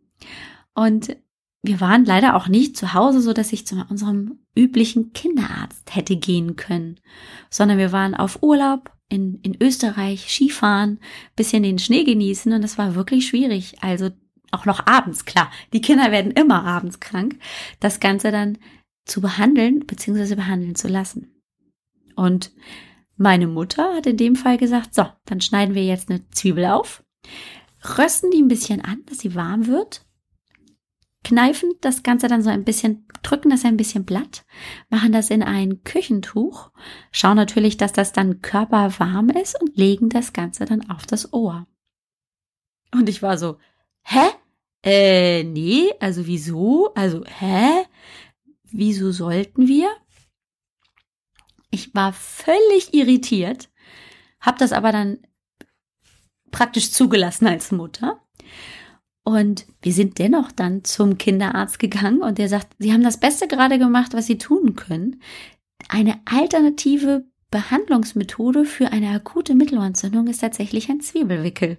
Und 0.75 1.17
wir 1.63 1.81
waren 1.81 2.05
leider 2.05 2.37
auch 2.37 2.49
nicht 2.49 2.77
zu 2.77 2.95
Hause, 2.95 3.21
so 3.21 3.33
dass 3.33 3.53
ich 3.53 3.67
zu 3.67 3.77
unserem 3.89 4.39
üblichen 4.57 5.13
Kinderarzt 5.13 5.95
hätte 5.95 6.17
gehen 6.17 6.57
können, 6.57 7.01
sondern 7.51 7.79
wir 7.79 7.93
waren 7.93 8.15
auf 8.15 8.43
Urlaub 8.43 8.93
in, 9.09 9.41
in 9.43 9.57
Österreich, 9.61 10.31
Skifahren, 10.31 11.01
bisschen 11.35 11.63
den 11.63 11.79
Schnee 11.79 12.05
genießen 12.05 12.53
und 12.53 12.63
es 12.63 12.79
war 12.79 12.95
wirklich 12.95 13.27
schwierig. 13.27 13.83
Also 13.83 14.11
auch 14.51 14.67
noch 14.67 14.87
abends, 14.87 15.25
klar. 15.25 15.51
Die 15.73 15.81
Kinder 15.81 16.13
werden 16.13 16.33
immer 16.33 16.65
abends 16.65 17.01
krank. 17.01 17.39
Das 17.81 18.01
Ganze 18.01 18.31
dann 18.31 18.59
zu 19.05 19.21
behandeln 19.21 19.81
bzw. 19.87 20.35
behandeln 20.35 20.75
zu 20.75 20.89
lassen. 20.89 21.43
Und 22.15 22.53
meine 23.17 23.47
Mutter 23.47 23.95
hat 23.95 24.07
in 24.07 24.17
dem 24.17 24.37
Fall 24.37 24.59
gesagt, 24.59 24.95
so, 24.95 25.07
dann 25.25 25.41
schneiden 25.41 25.75
wir 25.75 25.85
jetzt 25.85 26.11
eine 26.11 26.29
Zwiebel 26.31 26.67
auf, 26.67 27.03
rösten 27.99 28.31
die 28.31 28.41
ein 28.41 28.49
bisschen 28.49 28.81
an, 28.81 29.03
dass 29.07 29.19
sie 29.19 29.35
warm 29.35 29.67
wird, 29.67 30.05
kneifen 31.29 31.75
das 31.83 32.03
Ganze 32.03 32.27
dann 32.27 32.43
so 32.43 32.49
ein 32.49 32.65
bisschen, 32.65 33.07
drücken 33.23 33.51
das 33.51 33.67
ein 33.67 33.77
bisschen 33.77 34.07
blatt, 34.07 34.47
machen 34.89 35.13
das 35.13 35.29
in 35.29 35.43
ein 35.43 35.85
Küchentuch, 35.85 36.71
schauen 37.13 37.37
natürlich, 37.37 37.77
dass 37.77 37.93
das 37.93 38.13
dann 38.13 38.41
körperwarm 38.41 39.29
ist 39.29 39.61
und 39.61 39.77
legen 39.77 40.09
das 40.09 40.33
Ganze 40.33 40.65
dann 40.65 40.89
auf 40.89 41.05
das 41.05 41.35
Ohr. 41.35 41.67
Und 42.95 43.11
ich 43.11 43.21
war 43.21 43.37
so, 43.37 43.59
hä? 44.05 44.31
Äh, 44.83 45.45
nee, 45.45 45.93
also 46.01 46.27
wieso? 46.27 46.95
Also, 46.95 47.25
hä? 47.27 47.85
Wieso 48.65 49.13
sollten 49.13 49.69
wir? 49.69 49.91
Ich 51.71 51.95
war 51.95 52.15
völlig 52.15 52.95
irritiert, 52.95 53.69
habe 54.41 54.57
das 54.59 54.73
aber 54.73 54.93
dann 54.93 55.19
praktisch 56.51 56.91
zugelassen 56.91 57.47
als 57.47 57.71
Mutter. 57.71 58.25
Und 59.29 59.67
wir 59.83 59.93
sind 59.93 60.19
dennoch 60.19 60.51
dann 60.53 60.85
zum 60.85 61.19
Kinderarzt 61.19 61.79
gegangen 61.79 62.23
und 62.23 62.39
der 62.39 62.49
sagt, 62.49 62.69
Sie 62.79 62.95
haben 62.95 63.03
das 63.03 63.21
Beste 63.21 63.47
gerade 63.47 63.79
gemacht, 63.79 64.15
was 64.15 64.25
Sie 64.25 64.39
tun 64.39 64.75
können. 64.75 65.21
Eine 65.91 66.19
alternative 66.25 67.27
Behandlungsmethode 67.51 68.65
für 68.65 68.91
eine 68.91 69.11
akute 69.11 69.55
Mittelohrentzündung 69.55 70.29
ist 70.29 70.39
tatsächlich 70.39 70.89
ein 70.89 71.03
Zwiebelwickel. 71.03 71.77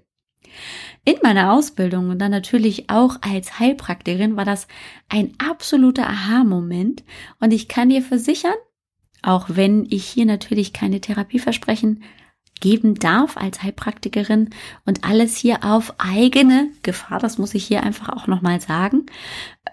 In 1.05 1.15
meiner 1.23 1.51
Ausbildung 1.51 2.11
und 2.11 2.19
dann 2.19 2.29
natürlich 2.29 2.91
auch 2.91 3.17
als 3.21 3.57
Heilpraktikerin 3.57 4.35
war 4.35 4.45
das 4.45 4.67
ein 5.07 5.33
absoluter 5.39 6.07
Aha-Moment 6.07 7.03
und 7.39 7.51
ich 7.51 7.67
kann 7.67 7.89
dir 7.89 8.03
versichern, 8.03 8.53
auch 9.23 9.47
wenn 9.49 9.87
ich 9.89 10.05
hier 10.05 10.27
natürlich 10.27 10.71
keine 10.71 11.01
Therapieversprechen 11.01 12.03
geben 12.59 12.95
darf 12.95 13.37
als 13.37 13.63
Heilpraktikerin 13.63 14.49
und 14.85 15.03
alles 15.03 15.37
hier 15.37 15.63
auf 15.63 15.93
eigene 15.97 16.71
Gefahr, 16.83 17.19
das 17.19 17.37
muss 17.37 17.55
ich 17.55 17.65
hier 17.65 17.83
einfach 17.83 18.09
auch 18.09 18.27
nochmal 18.27 18.61
sagen, 18.61 19.05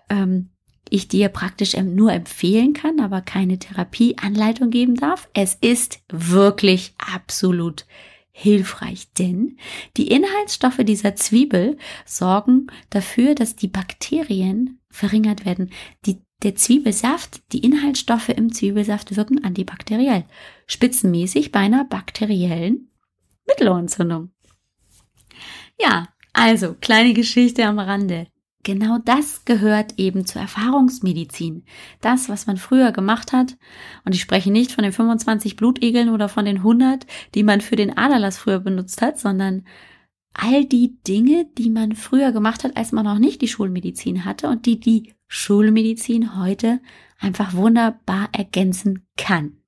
ähm, 0.09 0.51
ich 0.89 1.09
dir 1.09 1.29
praktisch 1.29 1.77
nur 1.77 2.13
empfehlen 2.13 2.73
kann, 2.73 3.01
aber 3.01 3.21
keine 3.21 3.59
Therapieanleitung 3.59 4.71
geben 4.71 4.95
darf. 4.95 5.29
Es 5.35 5.55
ist 5.55 6.01
wirklich 6.09 6.95
absolut 6.99 7.87
hilfreich, 8.31 9.13
denn 9.19 9.57
die 9.97 10.09
Inhaltsstoffe 10.09 10.81
dieser 10.85 11.17
Zwiebel 11.17 11.79
sorgen 12.05 12.67
dafür, 12.91 13.35
dass 13.35 13.57
die 13.57 13.69
Bakterien 13.69 14.79
verringert 14.91 15.47
werden. 15.47 15.71
Die, 16.05 16.19
der 16.43 16.55
Zwiebelsaft, 16.55 17.41
die 17.53 17.61
Inhaltsstoffe 17.61 18.29
im 18.29 18.53
Zwiebelsaft 18.53 19.17
wirken 19.17 19.43
antibakteriell, 19.43 20.25
spitzenmäßig 20.67 21.53
bei 21.53 21.61
einer 21.61 21.85
bakteriellen 21.85 22.91
Mittelohrentzündung. 23.47 24.31
Ja, 25.81 26.09
also 26.33 26.75
kleine 26.75 27.13
Geschichte 27.13 27.65
am 27.65 27.79
Rande. 27.79 28.27
Genau 28.63 28.99
das 28.99 29.45
gehört 29.45 29.95
eben 29.97 30.27
zur 30.27 30.43
Erfahrungsmedizin. 30.43 31.65
Das, 32.01 32.29
was 32.29 32.49
man 32.49 32.57
früher 32.57 32.91
gemacht 32.91 33.33
hat, 33.33 33.57
und 34.05 34.13
ich 34.13 34.21
spreche 34.21 34.51
nicht 34.51 34.73
von 34.73 34.83
den 34.83 34.93
25 34.93 35.55
Blutegeln 35.55 36.09
oder 36.09 36.29
von 36.29 36.45
den 36.45 36.57
100, 36.59 37.07
die 37.37 37.45
man 37.45 37.61
für 37.61 37.77
den 37.77 37.97
Aderlass 37.97 38.39
früher 38.39 38.59
benutzt 38.59 39.03
hat, 39.03 39.21
sondern 39.21 39.65
all 40.35 40.65
die 40.65 41.01
Dinge, 41.07 41.47
die 41.57 41.71
man 41.71 41.93
früher 41.93 42.33
gemacht 42.33 42.65
hat, 42.65 42.77
als 42.77 42.91
man 42.91 43.05
noch 43.05 43.19
nicht 43.19 43.41
die 43.41 43.49
Schulmedizin 43.49 44.25
hatte 44.25 44.49
und 44.49 44.67
die 44.67 44.81
die 44.81 45.15
Schulmedizin 45.29 46.37
heute 46.37 46.81
einfach 47.21 47.55
wunderbar 47.55 48.31
ergänzen 48.33 49.07
kann. 49.17 49.59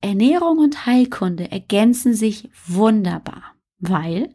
Ernährung 0.00 0.58
und 0.58 0.86
Heilkunde 0.86 1.50
ergänzen 1.50 2.14
sich 2.14 2.50
wunderbar 2.66 3.54
weil 3.88 4.34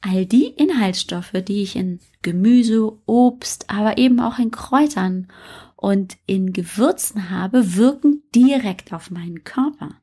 all 0.00 0.26
die 0.26 0.46
Inhaltsstoffe, 0.46 1.32
die 1.46 1.62
ich 1.62 1.76
in 1.76 2.00
Gemüse, 2.22 2.98
Obst, 3.06 3.70
aber 3.70 3.98
eben 3.98 4.20
auch 4.20 4.38
in 4.38 4.50
Kräutern 4.50 5.28
und 5.76 6.16
in 6.26 6.52
Gewürzen 6.52 7.30
habe, 7.30 7.76
wirken 7.76 8.22
direkt 8.34 8.92
auf 8.92 9.10
meinen 9.10 9.44
Körper. 9.44 10.00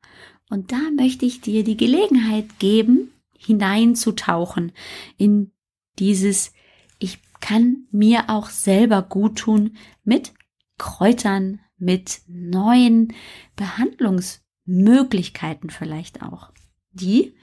Und 0.50 0.72
da 0.72 0.80
möchte 0.96 1.26
ich 1.26 1.42
dir 1.42 1.64
die 1.64 1.78
Gelegenheit 1.78 2.60
geben, 2.60 3.12
hineinzutauchen 3.38 4.72
in 5.18 5.52
dieses, 6.00 6.54
ich 7.00 7.20
kann 7.42 7.88
mir 7.92 8.26
auch 8.30 8.50
selber 8.50 9.02
gut 9.02 9.40
tun 9.40 9.76
mit 10.04 10.34
Kräutern, 10.78 11.60
mit 11.78 12.22
neuen 12.28 13.14
Behandlungsmöglichkeiten 13.56 15.70
vielleicht 15.70 16.22
auch, 16.22 16.52
die 16.92 17.36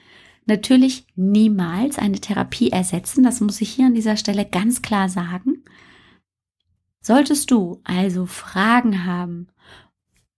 natürlich 0.45 1.07
niemals 1.15 1.97
eine 1.97 2.19
Therapie 2.19 2.71
ersetzen. 2.71 3.23
Das 3.23 3.41
muss 3.41 3.61
ich 3.61 3.69
hier 3.69 3.87
an 3.87 3.95
dieser 3.95 4.17
Stelle 4.17 4.45
ganz 4.45 4.81
klar 4.81 5.09
sagen. 5.09 5.63
Solltest 7.01 7.49
du 7.51 7.81
also 7.83 8.25
Fragen 8.25 9.05
haben 9.05 9.47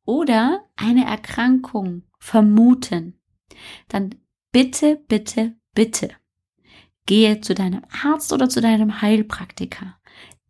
oder 0.03 0.65
eine 0.75 1.05
Erkrankung 1.05 2.03
vermuten, 2.19 3.19
dann 3.87 4.15
bitte, 4.51 5.01
bitte, 5.07 5.55
bitte 5.73 6.09
gehe 7.05 7.41
zu 7.41 7.53
deinem 7.53 7.83
Arzt 8.03 8.33
oder 8.33 8.49
zu 8.49 8.61
deinem 8.61 9.01
Heilpraktiker. 9.01 9.97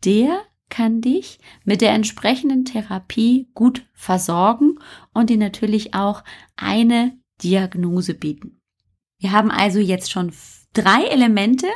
Der 0.04 0.42
kann 0.70 1.02
dich 1.02 1.40
mit 1.64 1.82
der 1.82 1.92
entsprechenden 1.92 2.66
Therapie 2.66 3.50
gut 3.54 3.86
versorgen 3.94 4.80
und 5.14 5.30
dir 5.30 5.38
natürlich 5.38 5.94
auch 5.94 6.24
eine 6.56 7.18
Diagnose 7.44 8.14
bieten. 8.14 8.62
Wir 9.20 9.32
haben 9.32 9.52
also 9.52 9.80
jetzt 9.80 10.12
schon 10.12 10.32
drei 10.74 11.04
Elemente 11.06 11.68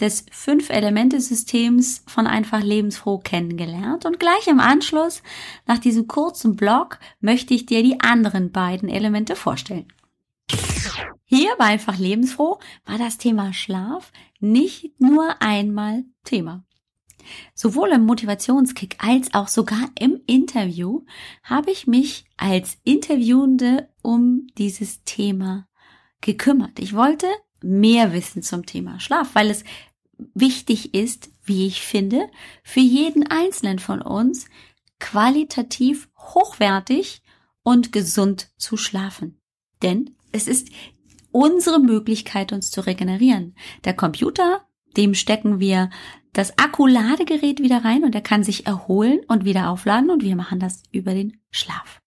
des 0.00 0.26
Fünf-Elemente-Systems 0.30 2.04
von 2.06 2.26
einfach 2.26 2.62
lebensfroh 2.62 3.18
kennengelernt. 3.18 4.04
Und 4.04 4.18
gleich 4.18 4.46
im 4.46 4.60
Anschluss, 4.60 5.22
nach 5.66 5.78
diesem 5.78 6.08
kurzen 6.08 6.56
Blog, 6.56 6.98
möchte 7.20 7.54
ich 7.54 7.66
dir 7.66 7.82
die 7.82 8.00
anderen 8.00 8.50
beiden 8.50 8.88
Elemente 8.88 9.36
vorstellen. 9.36 9.86
Hier 11.24 11.54
bei 11.56 11.66
einfach 11.66 11.98
lebensfroh 11.98 12.58
war 12.84 12.98
das 12.98 13.16
Thema 13.16 13.52
Schlaf 13.52 14.12
nicht 14.40 15.00
nur 15.00 15.40
einmal 15.40 16.04
Thema. 16.24 16.64
Sowohl 17.54 17.90
im 17.90 18.06
Motivationskick 18.06 18.96
als 18.98 19.34
auch 19.34 19.48
sogar 19.48 19.90
im 19.98 20.20
Interview 20.26 21.04
habe 21.42 21.70
ich 21.70 21.86
mich 21.86 22.24
als 22.36 22.78
Interviewende 22.84 23.88
um 24.02 24.46
dieses 24.58 25.04
Thema 25.04 25.68
gekümmert. 26.20 26.78
Ich 26.78 26.94
wollte 26.94 27.26
mehr 27.62 28.12
wissen 28.12 28.42
zum 28.42 28.66
Thema 28.66 29.00
Schlaf, 29.00 29.34
weil 29.34 29.50
es 29.50 29.64
wichtig 30.34 30.94
ist, 30.94 31.30
wie 31.44 31.66
ich 31.66 31.82
finde, 31.82 32.28
für 32.62 32.80
jeden 32.80 33.26
Einzelnen 33.26 33.78
von 33.78 34.02
uns 34.02 34.46
qualitativ 35.00 36.08
hochwertig 36.16 37.22
und 37.62 37.92
gesund 37.92 38.50
zu 38.56 38.76
schlafen. 38.76 39.40
Denn 39.82 40.16
es 40.30 40.46
ist 40.46 40.68
unsere 41.32 41.80
Möglichkeit, 41.80 42.52
uns 42.52 42.70
zu 42.70 42.80
regenerieren. 42.82 43.56
Der 43.84 43.94
Computer, 43.94 44.66
dem 44.96 45.14
stecken 45.14 45.60
wir 45.60 45.90
das 46.32 46.58
Akkuladegerät 46.58 47.60
wieder 47.60 47.84
rein 47.84 48.04
und 48.04 48.14
er 48.14 48.22
kann 48.22 48.42
sich 48.42 48.66
erholen 48.66 49.20
und 49.28 49.44
wieder 49.44 49.68
aufladen 49.68 50.10
und 50.10 50.22
wir 50.22 50.36
machen 50.36 50.58
das 50.58 50.82
über 50.90 51.12
den 51.12 51.40
Schlaf. 51.50 52.00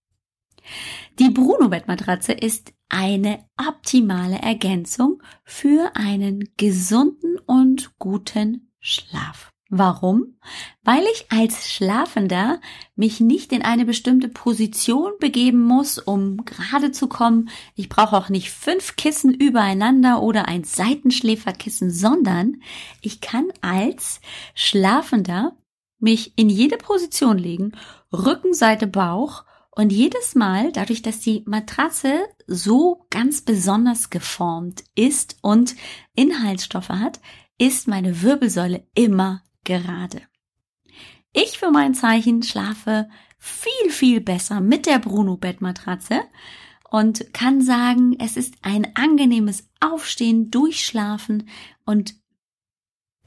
Die 1.20 1.30
Bruno-Bettmatratze 1.30 2.34
ist 2.34 2.74
eine 2.90 3.46
optimale 3.58 4.38
Ergänzung 4.38 5.22
für 5.44 5.92
einen 5.96 6.50
gesunden 6.58 7.38
und 7.46 7.98
guten 8.00 8.72
Schlaf. 8.80 9.52
Warum? 9.70 10.38
Weil 10.84 11.04
ich 11.12 11.32
als 11.32 11.72
Schlafender 11.72 12.62
mich 12.96 13.20
nicht 13.20 13.52
in 13.52 13.64
eine 13.64 13.86
bestimmte 13.86 14.28
Position 14.30 15.14
begeben 15.20 15.64
muss, 15.64 15.98
um 15.98 16.46
gerade 16.46 16.92
zu 16.92 17.08
kommen. 17.08 17.50
Ich 17.74 17.90
brauche 17.90 18.16
auch 18.16 18.30
nicht 18.30 18.52
fünf 18.52 18.96
Kissen 18.96 19.34
übereinander 19.34 20.22
oder 20.22 20.48
ein 20.48 20.64
Seitenschläferkissen, 20.64 21.90
sondern 21.90 22.62
ich 23.02 23.22
kann 23.22 23.48
als 23.62 24.22
Schlafender 24.54 25.58
mich 26.00 26.38
in 26.38 26.50
jede 26.50 26.78
Position 26.78 27.40
legen, 27.40 27.72
Rücken, 28.14 28.54
Seite, 28.54 28.86
Bauch 28.86 29.46
und 29.72 29.92
jedes 29.92 30.36
Mal, 30.36 30.72
dadurch, 30.72 31.02
dass 31.02 31.22
die 31.22 31.44
Matratze 31.48 32.20
so 32.46 33.08
ganz 33.10 33.42
besonders 33.42 34.12
geformt 34.12 34.84
ist 34.94 35.38
und 35.42 35.76
Inhaltsstoffe 36.14 36.90
hat, 36.90 37.20
ist 37.58 37.88
meine 37.88 38.22
Wirbelsäule 38.22 38.86
immer 38.94 39.42
gerade. 39.66 40.22
Ich 41.34 41.58
für 41.58 41.70
mein 41.70 41.94
Zeichen 41.94 42.44
schlafe 42.44 43.10
viel, 43.38 43.90
viel 43.90 44.22
besser 44.22 44.62
mit 44.62 44.86
der 44.86 45.00
Bruno 45.00 45.36
Bettmatratze 45.36 46.22
und 46.90 47.34
kann 47.34 47.62
sagen, 47.62 48.16
es 48.20 48.38
ist 48.38 48.56
ein 48.62 48.96
angenehmes 48.96 49.70
Aufstehen, 49.82 50.50
Durchschlafen 50.50 51.50
und 51.86 52.16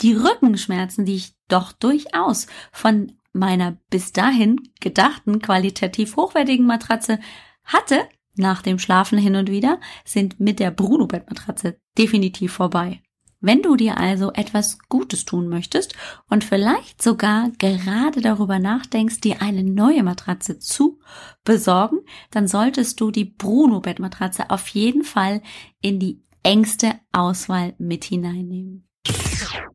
die 0.01 0.15
Rückenschmerzen, 0.15 1.05
die 1.05 1.17
ich 1.17 1.35
doch 1.49 1.73
durchaus 1.73 2.47
von 2.73 3.13
meiner 3.33 3.77
bis 3.91 4.13
dahin 4.13 4.57
gedachten 4.81 5.41
qualitativ 5.41 6.17
hochwertigen 6.17 6.67
Matratze 6.67 7.21
hatte, 7.65 8.09
nach 8.37 8.63
dem 8.63 8.79
Schlafen 8.79 9.19
hin 9.19 9.37
und 9.37 9.51
wieder, 9.51 9.81
sind 10.05 10.41
mit 10.41 10.61
der 10.61 10.71
Bruno 10.71 11.07
Bettmatratze 11.07 11.79
definitiv 11.99 12.53
vorbei. 12.53 13.03
Wenn 13.41 13.63
du 13.63 13.77
dir 13.77 13.99
also 13.99 14.33
etwas 14.33 14.79
Gutes 14.89 15.25
tun 15.25 15.49
möchtest 15.49 15.95
und 16.29 16.43
vielleicht 16.43 17.01
sogar 17.01 17.51
gerade 17.59 18.21
darüber 18.21 18.59
nachdenkst, 18.59 19.21
dir 19.21 19.41
eine 19.41 19.63
neue 19.63 20.03
Matratze 20.03 20.59
zu 20.59 20.99
besorgen, 21.45 21.99
dann 22.33 22.49
solltest 22.49 23.01
du 23.01 23.13
die 23.13 23.25
Bruno 23.25 23.81
Bettmatratze 23.81 24.51
auf 24.51 24.67
jeden 24.69 25.05
Fall 25.05 25.41
in 25.81 26.01
die 26.01 26.21
engste 26.43 26.95
Auswahl 27.13 27.75
mit 27.79 28.05
hineinnehmen. 28.05 28.89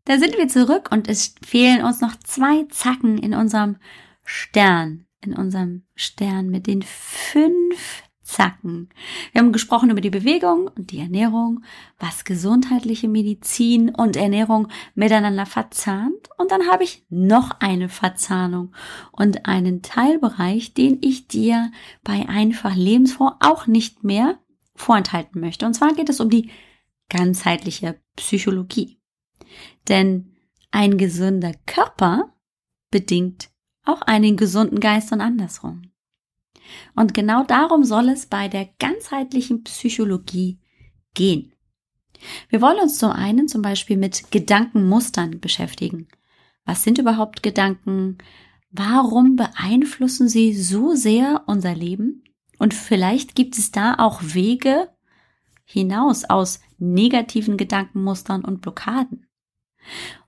Da 0.03 0.19
sind 0.19 0.37
wir 0.37 0.49
zurück 0.49 0.89
und 0.91 1.07
es 1.07 1.35
fehlen 1.45 1.85
uns 1.85 2.01
noch 2.01 2.17
zwei 2.17 2.65
Zacken 2.69 3.17
in 3.17 3.33
unserem 3.33 3.77
Stern, 4.25 5.05
in 5.21 5.33
unserem 5.33 5.83
Stern 5.95 6.49
mit 6.49 6.67
den 6.67 6.81
fünf 6.81 8.02
Zacken. 8.33 8.89
Wir 9.31 9.41
haben 9.41 9.51
gesprochen 9.51 9.91
über 9.91 10.01
die 10.01 10.09
Bewegung 10.09 10.67
und 10.75 10.89
die 10.89 10.99
Ernährung, 10.99 11.63
was 11.99 12.25
gesundheitliche 12.25 13.07
Medizin 13.07 13.93
und 13.93 14.15
Ernährung 14.15 14.69
miteinander 14.95 15.45
verzahnt. 15.45 16.29
Und 16.37 16.49
dann 16.51 16.67
habe 16.67 16.83
ich 16.83 17.05
noch 17.09 17.59
eine 17.59 17.89
Verzahnung 17.89 18.73
und 19.11 19.45
einen 19.45 19.83
Teilbereich, 19.83 20.73
den 20.73 20.97
ich 21.01 21.27
dir 21.27 21.71
bei 22.03 22.27
einfach 22.27 22.75
Lebensfonds 22.75 23.35
auch 23.39 23.67
nicht 23.67 24.03
mehr 24.03 24.39
vorenthalten 24.75 25.39
möchte. 25.39 25.67
Und 25.67 25.75
zwar 25.75 25.93
geht 25.93 26.09
es 26.09 26.19
um 26.19 26.31
die 26.31 26.49
ganzheitliche 27.09 28.01
Psychologie. 28.15 28.99
Denn 29.87 30.33
ein 30.71 30.97
gesunder 30.97 31.53
Körper 31.67 32.33
bedingt 32.89 33.51
auch 33.85 34.01
einen 34.01 34.37
gesunden 34.37 34.79
Geist 34.79 35.11
und 35.11 35.21
andersrum. 35.21 35.92
Und 36.95 37.13
genau 37.13 37.43
darum 37.43 37.83
soll 37.83 38.09
es 38.09 38.25
bei 38.25 38.47
der 38.47 38.69
ganzheitlichen 38.79 39.63
Psychologie 39.63 40.59
gehen. 41.13 41.53
Wir 42.49 42.61
wollen 42.61 42.79
uns 42.79 42.97
zum 42.97 43.11
einen 43.11 43.47
zum 43.47 43.61
Beispiel 43.61 43.97
mit 43.97 44.31
Gedankenmustern 44.31 45.39
beschäftigen. 45.39 46.07
Was 46.65 46.83
sind 46.83 46.97
überhaupt 46.97 47.43
Gedanken? 47.43 48.17
Warum 48.71 49.35
beeinflussen 49.35 50.27
sie 50.29 50.53
so 50.53 50.95
sehr 50.95 51.43
unser 51.47 51.75
Leben? 51.75 52.23
Und 52.59 52.73
vielleicht 52.73 53.35
gibt 53.35 53.57
es 53.57 53.71
da 53.71 53.95
auch 53.97 54.21
Wege 54.21 54.89
hinaus 55.65 56.25
aus 56.25 56.61
negativen 56.77 57.57
Gedankenmustern 57.57 58.43
und 58.45 58.61
Blockaden. 58.61 59.27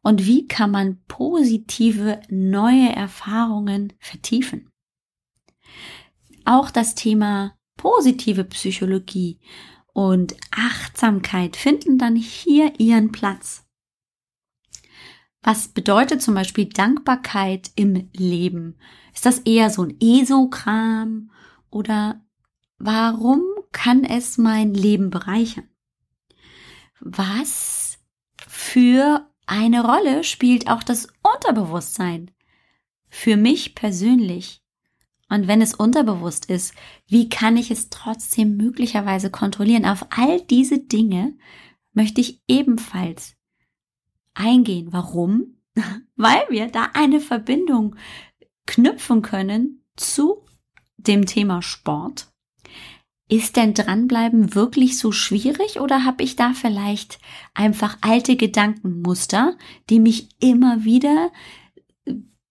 Und 0.02 0.26
wie 0.26 0.48
kann 0.48 0.72
man 0.72 1.02
positive 1.08 2.22
neue 2.30 2.90
Erfahrungen 2.90 3.94
vertiefen? 4.00 4.70
Auch 6.46 6.70
das 6.70 6.94
Thema 6.94 7.58
positive 7.76 8.44
Psychologie 8.46 9.40
und 9.94 10.36
Achtsamkeit 10.52 11.56
finden 11.56 11.98
dann 11.98 12.16
hier 12.16 12.80
ihren 12.80 13.12
Platz. 13.12 13.66
Was 15.42 15.68
bedeutet 15.68 16.22
zum 16.22 16.36
Beispiel 16.36 16.68
Dankbarkeit 16.68 17.72
im 17.76 18.10
Leben? 18.14 18.78
Ist 19.14 19.26
das 19.26 19.40
eher 19.40 19.70
so 19.70 19.84
ein 19.84 19.96
ESO-Kram 20.00 21.32
oder 21.70 22.22
warum 22.78 23.44
kann 23.72 24.04
es 24.04 24.38
mein 24.38 24.74
Leben 24.74 25.10
bereichern? 25.10 25.70
Was 27.00 28.00
für 28.48 29.30
eine 29.46 29.84
Rolle 29.86 30.24
spielt 30.24 30.68
auch 30.68 30.84
das 30.84 31.08
Unterbewusstsein? 31.22 32.32
Für 33.08 33.38
mich 33.38 33.76
persönlich 33.76 34.65
und 35.30 35.48
wenn 35.48 35.62
es 35.62 35.74
unterbewusst 35.74 36.50
ist, 36.50 36.74
wie 37.08 37.30
kann 37.30 37.58
ich 37.58 37.72
es 37.72 37.90
trotzdem 37.90 38.58
möglicherweise 38.58 39.32
kontrollieren? 39.32 39.86
Auf 39.86 40.06
all 40.12 40.42
diese 40.42 40.80
Dinge 40.80 41.36
möchte 41.94 42.22
ich 42.22 42.42
ebenfalls 42.48 43.36
eingehen. 44.34 44.90
Warum? 44.92 45.58
Weil 46.16 46.44
wir 46.50 46.68
da 46.68 46.90
eine 46.94 47.20
Verbindung 47.20 47.96
knüpfen 48.68 49.22
können 49.22 49.84
zu 49.96 50.46
dem 50.98 51.26
Thema 51.26 51.62
Sport. 51.62 52.32
Ist 53.28 53.56
denn 53.56 53.74
dranbleiben 53.74 54.54
wirklich 54.54 55.00
so 55.00 55.12
schwierig 55.12 55.80
oder 55.80 56.06
habe 56.06 56.22
ich 56.22 56.36
da 56.36 56.54
vielleicht 56.54 57.18
einfach 57.56 57.98
alte 58.02 58.36
Gedankenmuster, 58.36 59.58
die 59.90 60.00
mich 60.00 60.30
immer 60.40 60.84
wieder 60.84 61.32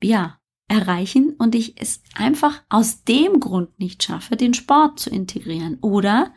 ja 0.03 0.41
erreichen 0.69 1.35
und 1.39 1.55
ich 1.55 1.81
es 1.81 2.03
einfach 2.15 2.63
aus 2.69 3.05
dem 3.05 3.41
Grund 3.41 3.79
nicht 3.79 4.03
schaffe, 4.03 4.37
den 4.37 4.55
Sport 4.55 4.99
zu 4.99 5.11
integrieren 5.11 5.79
oder 5.81 6.33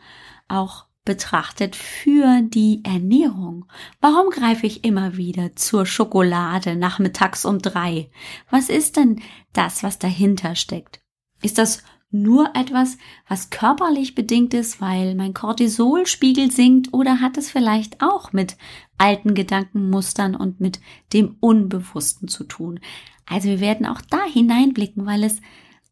auch 0.48 0.86
betrachtet 1.04 1.74
für 1.74 2.42
die 2.42 2.82
Ernährung. 2.84 3.64
Warum 4.00 4.28
greife 4.28 4.66
ich 4.66 4.84
immer 4.84 5.16
wieder 5.16 5.56
zur 5.56 5.86
Schokolade 5.86 6.76
nachmittags 6.76 7.46
um 7.46 7.60
drei? 7.60 8.10
Was 8.50 8.68
ist 8.68 8.98
denn 8.98 9.22
das, 9.54 9.82
was 9.82 9.98
dahinter 9.98 10.54
steckt? 10.54 11.00
Ist 11.40 11.56
das 11.56 11.82
nur 12.10 12.54
etwas, 12.54 12.96
was 13.28 13.50
körperlich 13.50 14.14
bedingt 14.14 14.54
ist, 14.54 14.80
weil 14.80 15.14
mein 15.14 15.34
Cortisolspiegel 15.34 16.50
sinkt 16.50 16.92
oder 16.94 17.20
hat 17.20 17.36
es 17.36 17.50
vielleicht 17.50 18.00
auch 18.00 18.32
mit 18.32 18.56
alten 18.96 19.34
Gedankenmustern 19.34 20.34
und 20.34 20.60
mit 20.60 20.80
dem 21.12 21.36
Unbewussten 21.40 22.28
zu 22.28 22.44
tun? 22.44 22.80
Also 23.26 23.48
wir 23.48 23.60
werden 23.60 23.86
auch 23.86 24.00
da 24.00 24.24
hineinblicken, 24.24 25.04
weil 25.04 25.22
es 25.22 25.40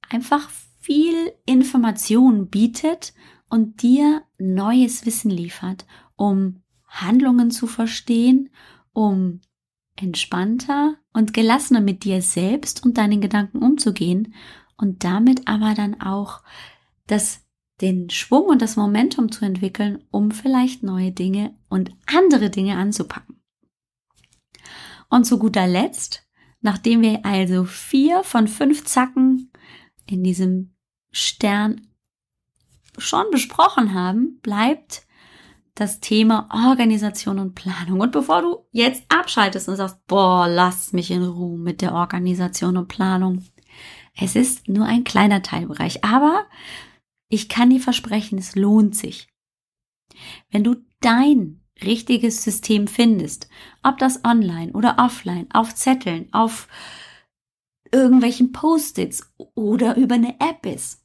einfach 0.09 0.49
viel 0.81 1.33
Information 1.45 2.49
bietet 2.49 3.13
und 3.51 3.83
dir 3.83 4.23
neues 4.39 5.05
Wissen 5.05 5.31
liefert, 5.31 5.87
um 6.17 6.63
Handlungen 6.87 7.51
zu 7.51 7.67
verstehen, 7.67 8.49
um 8.93 9.41
entspannter 9.97 10.97
und 11.13 11.35
gelassener 11.35 11.81
mit 11.81 12.05
dir 12.05 12.23
selbst 12.23 12.85
und 12.85 12.97
deinen 12.99 13.21
Gedanken 13.21 13.59
umzugehen 13.59 14.35
und 14.77 15.05
damit 15.05 15.49
aber 15.49 15.75
dann 15.75 16.01
auch 16.01 16.43
das 17.07 17.43
den 17.81 18.09
Schwung 18.09 18.45
und 18.45 18.63
das 18.63 18.77
Momentum 18.77 19.31
zu 19.31 19.45
entwickeln, 19.45 20.03
um 20.11 20.31
vielleicht 20.31 20.83
neue 20.83 21.13
Dinge 21.13 21.55
und 21.69 21.93
andere 22.07 22.49
Dinge 22.49 22.79
anzupacken. 22.79 23.43
Und 25.11 25.25
zu 25.25 25.39
guter 25.39 25.67
Letzt 25.67 26.27
Nachdem 26.67 27.01
wir 27.01 27.25
also 27.25 27.65
vier 27.65 28.25
von 28.25 28.49
fünf 28.49 28.85
Zacken 28.85 29.53
in 30.05 30.25
diesem 30.25 30.75
Stern 31.13 31.87
schon 32.99 33.27
besprochen 33.31 33.95
haben, 33.95 34.41
bleibt 34.41 35.07
das 35.77 36.01
Thema 36.01 36.49
Organisation 36.51 37.39
und 37.39 37.55
Planung. 37.55 38.01
Und 38.01 38.11
bevor 38.11 38.43
du 38.43 38.67
jetzt 38.73 39.05
abschaltest 39.09 39.69
und 39.69 39.77
sagst, 39.77 40.05
boah, 40.09 40.49
lass 40.49 40.93
mich 40.93 41.13
in 41.13 41.23
Ruhe 41.23 41.57
mit 41.57 41.83
der 41.83 41.93
Organisation 41.93 42.77
und 42.77 42.89
Planung. 42.89 43.45
Es 44.19 44.35
ist 44.35 44.69
nur 44.69 44.87
ein 44.87 45.05
kleiner 45.05 45.43
Teilbereich, 45.43 46.05
aber 46.05 46.47
ich 47.29 47.49
kann 47.49 47.71
dir 47.71 47.81
versprechen, 47.81 48.39
es 48.39 48.55
lohnt 48.55 48.97
sich. 48.97 49.29
Wenn 50.51 50.65
du 50.65 50.77
dein 51.01 51.61
richtiges 51.83 52.43
System 52.43 52.89
findest, 52.89 53.49
ob 53.83 53.99
das 53.99 54.25
online 54.25 54.73
oder 54.73 54.97
offline, 54.99 55.47
auf 55.53 55.75
Zetteln, 55.75 56.33
auf 56.33 56.69
irgendwelchen 57.93 58.53
Post-its 58.53 59.31
oder 59.55 59.97
über 59.97 60.15
eine 60.15 60.41
App 60.41 60.65
ist. 60.65 61.05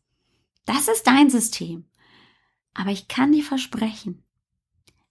Das 0.65 0.87
ist 0.87 1.05
dein 1.05 1.29
System. 1.29 1.85
Aber 2.73 2.91
ich 2.91 3.07
kann 3.07 3.33
dir 3.33 3.43
versprechen, 3.43 4.23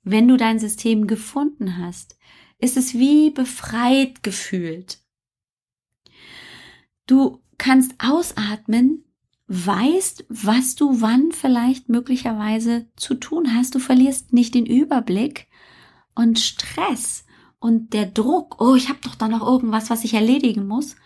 wenn 0.02 0.26
du 0.26 0.36
dein 0.36 0.58
System 0.58 1.06
gefunden 1.06 1.76
hast, 1.76 2.18
ist 2.58 2.76
es 2.76 2.94
wie 2.94 3.30
befreit 3.30 4.22
gefühlt. 4.22 4.98
Du 7.06 7.42
kannst 7.60 7.94
ausatmen, 7.98 9.04
weißt, 9.46 10.24
was 10.28 10.76
du 10.76 11.00
wann 11.02 11.30
vielleicht 11.30 11.88
möglicherweise 11.88 12.86
zu 12.96 13.14
tun 13.14 13.54
hast. 13.54 13.74
Du 13.74 13.78
verlierst 13.78 14.32
nicht 14.32 14.54
den 14.54 14.64
Überblick 14.64 15.46
und 16.14 16.38
Stress 16.38 17.24
und 17.58 17.92
der 17.92 18.06
Druck, 18.06 18.60
oh, 18.60 18.74
ich 18.74 18.88
habe 18.88 19.00
doch 19.02 19.14
da 19.14 19.28
noch 19.28 19.46
irgendwas, 19.46 19.90
was 19.90 20.04
ich 20.04 20.14
erledigen 20.14 20.66
muss, 20.66 20.96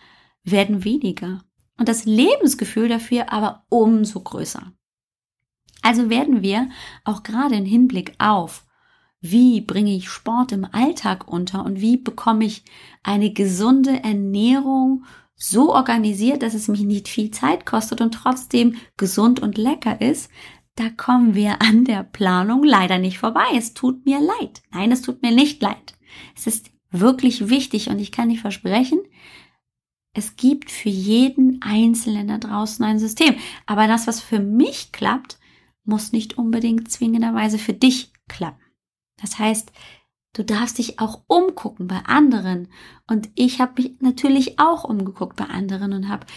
werden 0.43 0.85
weniger. 0.85 1.43
Und 1.77 1.89
das 1.89 2.05
Lebensgefühl 2.05 2.87
dafür 2.87 3.33
aber 3.33 3.65
umso 3.69 4.21
größer. 4.21 4.71
Also 5.81 6.09
werden 6.09 6.41
wir 6.41 6.69
auch 7.03 7.23
gerade 7.23 7.55
im 7.55 7.65
Hinblick 7.65 8.13
auf, 8.17 8.65
wie 9.19 9.59
bringe 9.59 9.93
ich 9.93 10.07
Sport 10.07 10.53
im 10.53 10.65
Alltag 10.65 11.27
unter 11.27 11.65
und 11.65 11.81
wie 11.81 11.97
bekomme 11.97 12.45
ich 12.45 12.63
eine 13.03 13.33
gesunde 13.33 14.03
Ernährung 14.03 15.03
so 15.35 15.73
organisiert, 15.73 16.43
dass 16.43 16.53
es 16.53 16.67
mich 16.67 16.81
nicht 16.81 17.07
viel 17.07 17.31
Zeit 17.31 17.65
kostet 17.65 18.01
und 18.01 18.13
trotzdem 18.13 18.75
gesund 18.97 19.41
und 19.41 19.57
lecker 19.57 19.99
ist, 20.01 20.29
da 20.75 20.89
kommen 20.89 21.35
wir 21.35 21.61
an 21.61 21.85
der 21.85 22.03
Planung 22.03 22.63
leider 22.63 22.97
nicht 22.97 23.17
vorbei. 23.17 23.45
Es 23.55 23.73
tut 23.73 24.05
mir 24.05 24.19
leid. 24.19 24.61
Nein, 24.71 24.91
es 24.91 25.01
tut 25.01 25.21
mir 25.21 25.31
nicht 25.31 25.61
leid. 25.61 25.97
Es 26.35 26.47
ist 26.47 26.71
wirklich 26.91 27.49
wichtig 27.49 27.89
und 27.89 27.99
ich 27.99 28.11
kann 28.11 28.29
dir 28.29 28.39
versprechen, 28.39 28.99
es 30.13 30.37
gibt 30.37 30.71
für 30.71 30.89
jeden 30.89 31.61
Einzelnen 31.61 32.29
da 32.29 32.37
draußen 32.37 32.83
ein 32.85 32.99
System. 32.99 33.35
Aber 33.65 33.87
das, 33.87 34.07
was 34.07 34.21
für 34.21 34.39
mich 34.39 34.93
klappt, 34.93 35.37
muss 35.83 36.13
nicht 36.13 36.37
unbedingt 36.37 36.89
zwingenderweise 36.89 37.59
für 37.59 37.73
dich 37.73 38.13
klappen. 38.29 38.61
Das 39.17 39.37
heißt, 39.37 39.71
du 40.35 40.43
darfst 40.43 40.77
dich 40.77 40.99
auch 40.99 41.21
umgucken 41.27 41.87
bei 41.87 41.99
anderen. 42.05 42.67
Und 43.07 43.29
ich 43.35 43.59
habe 43.59 43.81
mich 43.81 43.95
natürlich 44.01 44.59
auch 44.59 44.83
umgeguckt 44.83 45.37
bei 45.37 45.45
anderen 45.45 45.93
und 45.93 46.09
habe 46.09 46.27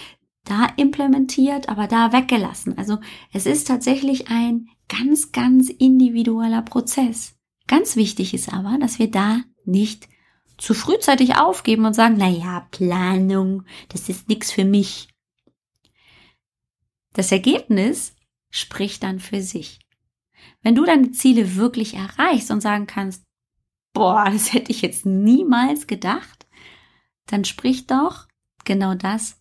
da 0.44 0.66
implementiert, 0.76 1.68
aber 1.68 1.86
da 1.86 2.12
weggelassen. 2.12 2.78
Also 2.78 2.98
es 3.32 3.44
ist 3.44 3.66
tatsächlich 3.66 4.28
ein 4.28 4.68
ganz, 4.88 5.32
ganz 5.32 5.68
individueller 5.68 6.62
Prozess. 6.62 7.36
Ganz 7.66 7.96
wichtig 7.96 8.32
ist 8.32 8.52
aber, 8.52 8.78
dass 8.80 8.98
wir 8.98 9.10
da 9.10 9.40
nicht 9.64 10.08
zu 10.56 10.74
frühzeitig 10.74 11.36
aufgeben 11.36 11.84
und 11.84 11.94
sagen, 11.94 12.16
na 12.18 12.28
ja, 12.28 12.66
Planung, 12.70 13.64
das 13.90 14.08
ist 14.08 14.28
nichts 14.28 14.50
für 14.50 14.64
mich. 14.64 15.08
Das 17.12 17.30
Ergebnis 17.30 18.14
spricht 18.48 19.02
dann 19.02 19.20
für 19.20 19.42
sich. 19.42 19.80
Wenn 20.62 20.74
du 20.74 20.84
deine 20.84 21.12
Ziele 21.12 21.56
wirklich 21.56 21.94
erreichst 21.94 22.50
und 22.50 22.60
sagen 22.60 22.86
kannst, 22.86 23.27
boah, 23.98 24.30
das 24.30 24.52
hätte 24.52 24.70
ich 24.70 24.80
jetzt 24.80 25.06
niemals 25.06 25.88
gedacht, 25.88 26.46
dann 27.26 27.44
spricht 27.44 27.90
doch 27.90 28.28
genau 28.64 28.94
das 28.94 29.40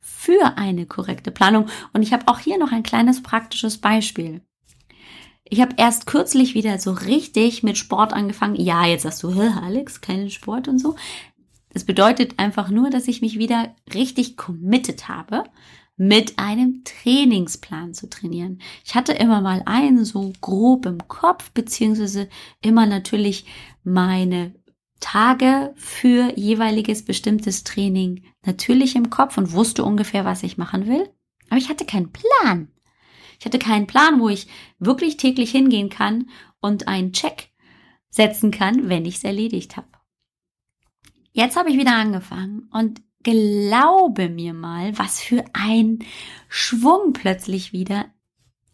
für 0.00 0.56
eine 0.56 0.86
korrekte 0.86 1.30
Planung. 1.30 1.68
Und 1.92 2.02
ich 2.02 2.12
habe 2.12 2.26
auch 2.26 2.40
hier 2.40 2.58
noch 2.58 2.72
ein 2.72 2.82
kleines 2.82 3.22
praktisches 3.22 3.78
Beispiel. 3.78 4.40
Ich 5.44 5.60
habe 5.60 5.76
erst 5.76 6.06
kürzlich 6.06 6.54
wieder 6.54 6.80
so 6.80 6.90
richtig 6.90 7.62
mit 7.62 7.78
Sport 7.78 8.12
angefangen. 8.12 8.56
Ja, 8.56 8.84
jetzt 8.84 9.04
sagst 9.04 9.22
du, 9.22 9.30
Alex, 9.40 10.00
keinen 10.00 10.30
Sport 10.30 10.66
und 10.66 10.80
so. 10.80 10.96
Das 11.72 11.84
bedeutet 11.84 12.40
einfach 12.40 12.70
nur, 12.70 12.90
dass 12.90 13.06
ich 13.06 13.22
mich 13.22 13.38
wieder 13.38 13.72
richtig 13.94 14.36
committed 14.36 15.06
habe, 15.06 15.44
mit 15.96 16.38
einem 16.38 16.82
Trainingsplan 16.84 17.94
zu 17.94 18.08
trainieren. 18.08 18.60
Ich 18.84 18.94
hatte 18.94 19.12
immer 19.12 19.40
mal 19.40 19.62
einen 19.64 20.04
so 20.04 20.32
grob 20.40 20.86
im 20.86 21.08
Kopf, 21.08 21.50
beziehungsweise 21.52 22.28
immer 22.60 22.86
natürlich 22.86 23.46
meine 23.82 24.54
Tage 25.00 25.72
für 25.76 26.32
jeweiliges 26.38 27.04
bestimmtes 27.04 27.64
Training 27.64 28.24
natürlich 28.44 28.96
im 28.96 29.10
Kopf 29.10 29.38
und 29.38 29.52
wusste 29.52 29.84
ungefähr, 29.84 30.24
was 30.24 30.42
ich 30.42 30.58
machen 30.58 30.86
will. 30.86 31.08
Aber 31.48 31.58
ich 31.58 31.68
hatte 31.68 31.84
keinen 31.84 32.12
Plan. 32.12 32.68
Ich 33.38 33.44
hatte 33.44 33.58
keinen 33.58 33.86
Plan, 33.86 34.20
wo 34.20 34.28
ich 34.28 34.48
wirklich 34.78 35.16
täglich 35.16 35.50
hingehen 35.50 35.90
kann 35.90 36.30
und 36.60 36.88
einen 36.88 37.12
Check 37.12 37.50
setzen 38.08 38.50
kann, 38.50 38.88
wenn 38.88 39.04
ich 39.04 39.16
es 39.16 39.24
erledigt 39.24 39.76
habe. 39.76 39.88
Jetzt 41.32 41.56
habe 41.56 41.70
ich 41.70 41.76
wieder 41.76 41.94
angefangen 41.94 42.68
und 42.72 43.02
glaube 43.26 44.28
mir 44.28 44.54
mal, 44.54 44.96
was 44.98 45.20
für 45.20 45.44
ein 45.52 45.98
Schwung 46.48 47.12
plötzlich 47.12 47.72
wieder 47.72 48.06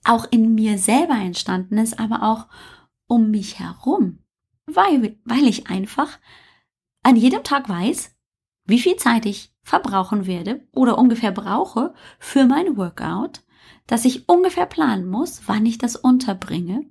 auch 0.04 0.26
in 0.30 0.54
mir 0.54 0.78
selber 0.78 1.14
entstanden 1.14 1.78
ist, 1.78 1.98
aber 1.98 2.22
auch 2.22 2.48
um 3.06 3.30
mich 3.30 3.58
herum, 3.58 4.18
weil, 4.66 5.18
weil 5.24 5.46
ich 5.46 5.68
einfach 5.68 6.18
an 7.02 7.16
jedem 7.16 7.44
Tag 7.44 7.68
weiß, 7.68 8.14
wie 8.66 8.78
viel 8.78 8.96
Zeit 8.96 9.26
ich 9.26 9.54
verbrauchen 9.62 10.26
werde 10.26 10.66
oder 10.72 10.98
ungefähr 10.98 11.32
brauche 11.32 11.94
für 12.18 12.46
mein 12.46 12.76
Workout 12.76 13.42
dass 13.86 14.04
ich 14.04 14.28
ungefähr 14.28 14.66
planen 14.66 15.06
muss, 15.06 15.42
wann 15.46 15.66
ich 15.66 15.78
das 15.78 15.96
unterbringe. 15.96 16.86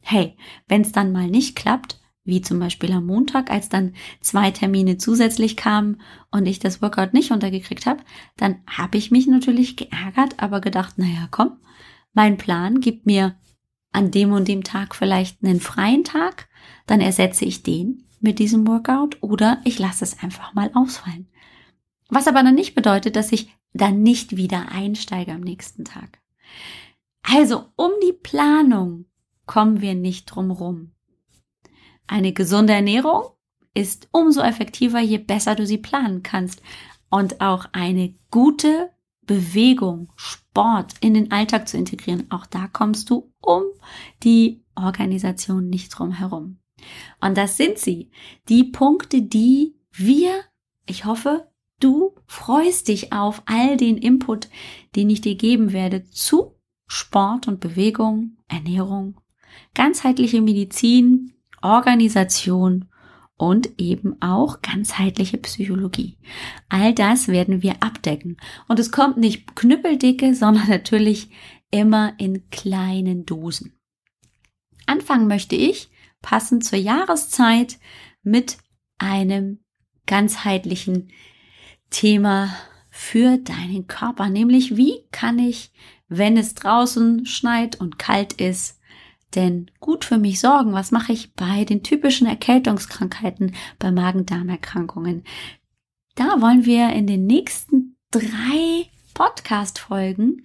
Hey, 0.00 0.36
wenn 0.66 0.82
es 0.82 0.92
dann 0.92 1.12
mal 1.12 1.28
nicht 1.28 1.56
klappt, 1.56 2.00
wie 2.24 2.40
zum 2.40 2.58
Beispiel 2.58 2.92
am 2.92 3.06
Montag, 3.06 3.50
als 3.50 3.68
dann 3.68 3.94
zwei 4.20 4.50
Termine 4.50 4.96
zusätzlich 4.96 5.56
kamen 5.56 6.00
und 6.30 6.46
ich 6.46 6.58
das 6.58 6.80
Workout 6.80 7.14
nicht 7.14 7.32
untergekriegt 7.32 7.86
habe, 7.86 8.02
dann 8.36 8.56
habe 8.66 8.98
ich 8.98 9.10
mich 9.10 9.26
natürlich 9.26 9.76
geärgert, 9.76 10.34
aber 10.38 10.60
gedacht, 10.60 10.98
naja, 10.98 11.28
komm, 11.30 11.58
mein 12.12 12.36
Plan 12.36 12.80
gibt 12.80 13.06
mir 13.06 13.34
an 13.90 14.10
dem 14.10 14.32
und 14.32 14.48
dem 14.48 14.64
Tag 14.64 14.94
vielleicht 14.94 15.42
einen 15.44 15.60
freien 15.60 16.04
Tag, 16.04 16.48
dann 16.86 17.00
ersetze 17.00 17.44
ich 17.44 17.62
den 17.62 18.04
mit 18.20 18.38
diesem 18.38 18.66
Workout 18.66 19.18
oder 19.20 19.60
ich 19.64 19.78
lasse 19.78 20.04
es 20.04 20.22
einfach 20.22 20.54
mal 20.54 20.70
ausfallen. 20.74 21.28
Was 22.08 22.28
aber 22.28 22.42
dann 22.42 22.54
nicht 22.54 22.74
bedeutet, 22.74 23.16
dass 23.16 23.32
ich 23.32 23.52
dann 23.72 24.02
nicht 24.02 24.36
wieder 24.36 24.68
einsteige 24.70 25.32
am 25.32 25.40
nächsten 25.40 25.84
Tag. 25.84 26.20
Also 27.22 27.64
um 27.76 27.90
die 28.06 28.12
Planung 28.12 29.06
kommen 29.46 29.80
wir 29.80 29.94
nicht 29.94 30.26
drum 30.26 30.50
rum. 30.50 30.92
Eine 32.06 32.32
gesunde 32.32 32.72
Ernährung 32.72 33.24
ist 33.74 34.08
umso 34.12 34.40
effektiver, 34.40 35.00
je 35.00 35.18
besser 35.18 35.54
du 35.54 35.66
sie 35.66 35.78
planen 35.78 36.22
kannst. 36.22 36.62
Und 37.10 37.40
auch 37.40 37.66
eine 37.72 38.14
gute 38.30 38.90
Bewegung, 39.26 40.12
Sport 40.16 40.94
in 41.00 41.14
den 41.14 41.30
Alltag 41.30 41.68
zu 41.68 41.76
integrieren, 41.76 42.30
auch 42.30 42.46
da 42.46 42.66
kommst 42.66 43.10
du 43.10 43.32
um 43.40 43.62
die 44.22 44.64
Organisation 44.74 45.68
nicht 45.68 45.90
drum 45.90 46.12
herum. 46.12 46.58
Und 47.20 47.36
das 47.36 47.56
sind 47.56 47.78
sie, 47.78 48.10
die 48.48 48.64
Punkte, 48.64 49.22
die 49.22 49.76
wir, 49.92 50.32
ich 50.86 51.04
hoffe, 51.04 51.48
du 51.80 52.14
freust 52.26 52.88
dich 52.88 53.12
auf 53.12 53.42
all 53.46 53.76
den 53.76 53.96
Input, 53.96 54.48
den 54.96 55.10
ich 55.10 55.20
dir 55.20 55.36
geben 55.36 55.72
werde 55.72 56.04
zu 56.04 56.56
Sport 56.86 57.48
und 57.48 57.60
Bewegung, 57.60 58.36
Ernährung, 58.48 59.20
ganzheitliche 59.74 60.42
Medizin, 60.42 61.34
Organisation 61.62 62.86
und 63.36 63.80
eben 63.80 64.20
auch 64.20 64.62
ganzheitliche 64.62 65.38
Psychologie. 65.38 66.18
All 66.68 66.94
das 66.94 67.28
werden 67.28 67.62
wir 67.62 67.82
abdecken. 67.82 68.36
Und 68.68 68.78
es 68.78 68.92
kommt 68.92 69.16
nicht 69.16 69.56
knüppeldicke, 69.56 70.34
sondern 70.34 70.66
natürlich 70.68 71.30
immer 71.70 72.14
in 72.18 72.48
kleinen 72.50 73.24
Dosen. 73.24 73.78
Anfangen 74.86 75.26
möchte 75.26 75.56
ich, 75.56 75.90
passend 76.20 76.64
zur 76.64 76.78
Jahreszeit, 76.78 77.78
mit 78.22 78.58
einem 78.98 79.60
ganzheitlichen 80.06 81.08
Thema 81.90 82.54
für 82.90 83.38
deinen 83.38 83.86
Körper, 83.86 84.28
nämlich 84.28 84.76
wie 84.76 85.06
kann 85.10 85.38
ich 85.38 85.72
wenn 86.14 86.36
es 86.36 86.54
draußen 86.54 87.24
schneit 87.24 87.80
und 87.80 87.98
kalt 87.98 88.34
ist, 88.34 88.78
denn 89.34 89.70
gut 89.80 90.04
für 90.04 90.18
mich 90.18 90.40
sorgen. 90.40 90.72
Was 90.72 90.90
mache 90.90 91.12
ich 91.12 91.34
bei 91.34 91.64
den 91.64 91.82
typischen 91.82 92.26
Erkältungskrankheiten, 92.26 93.54
bei 93.78 93.90
Magen-Darm-Erkrankungen? 93.90 95.24
Da 96.14 96.40
wollen 96.40 96.66
wir 96.66 96.90
in 96.90 97.06
den 97.06 97.26
nächsten 97.26 97.96
drei 98.10 98.90
Podcast-Folgen 99.14 100.44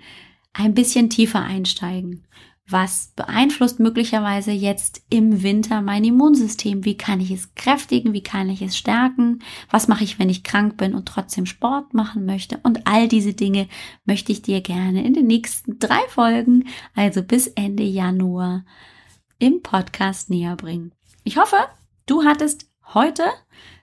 ein 0.54 0.74
bisschen 0.74 1.10
tiefer 1.10 1.42
einsteigen. 1.42 2.26
Was 2.70 3.14
beeinflusst 3.16 3.80
möglicherweise 3.80 4.52
jetzt 4.52 5.02
im 5.10 5.42
Winter 5.42 5.82
mein 5.82 6.04
Immunsystem? 6.04 6.84
Wie 6.84 6.98
kann 6.98 7.22
ich 7.22 7.32
es 7.32 7.56
kräftigen? 7.56 8.12
Wie 8.12 8.24
kann 8.24 8.50
ich 8.50 8.62
es 8.62 8.78
stärken? 8.78 9.40
Was 9.70 9.88
mache 9.88 10.04
ich, 10.04 10.20
wenn 10.20 10.28
ich 10.28 10.44
krank 10.44 10.76
bin 10.76 10.94
und 10.94 11.08
trotzdem 11.08 11.46
Sport 11.46 11.94
machen 11.94 12.26
möchte? 12.26 12.60
Und 12.64 12.86
all 12.86 13.08
diese 13.08 13.34
Dinge 13.34 13.70
möchte 14.04 14.34
ich 14.34 14.42
dir 14.42 14.60
gerne 14.60 15.06
in 15.06 15.14
den 15.14 15.28
nächsten 15.28 15.80
drei 15.80 16.02
Folgen, 16.10 16.68
also 16.94 17.24
bis 17.24 17.48
Ende 17.48 17.84
Januar, 17.84 18.66
im 19.40 19.62
Podcast 19.62 20.30
näher 20.30 20.58
bringen. 20.58 20.92
Ich 21.24 21.38
hoffe, 21.38 21.58
du 22.06 22.26
hattest 22.26 22.70
heute 22.94 23.24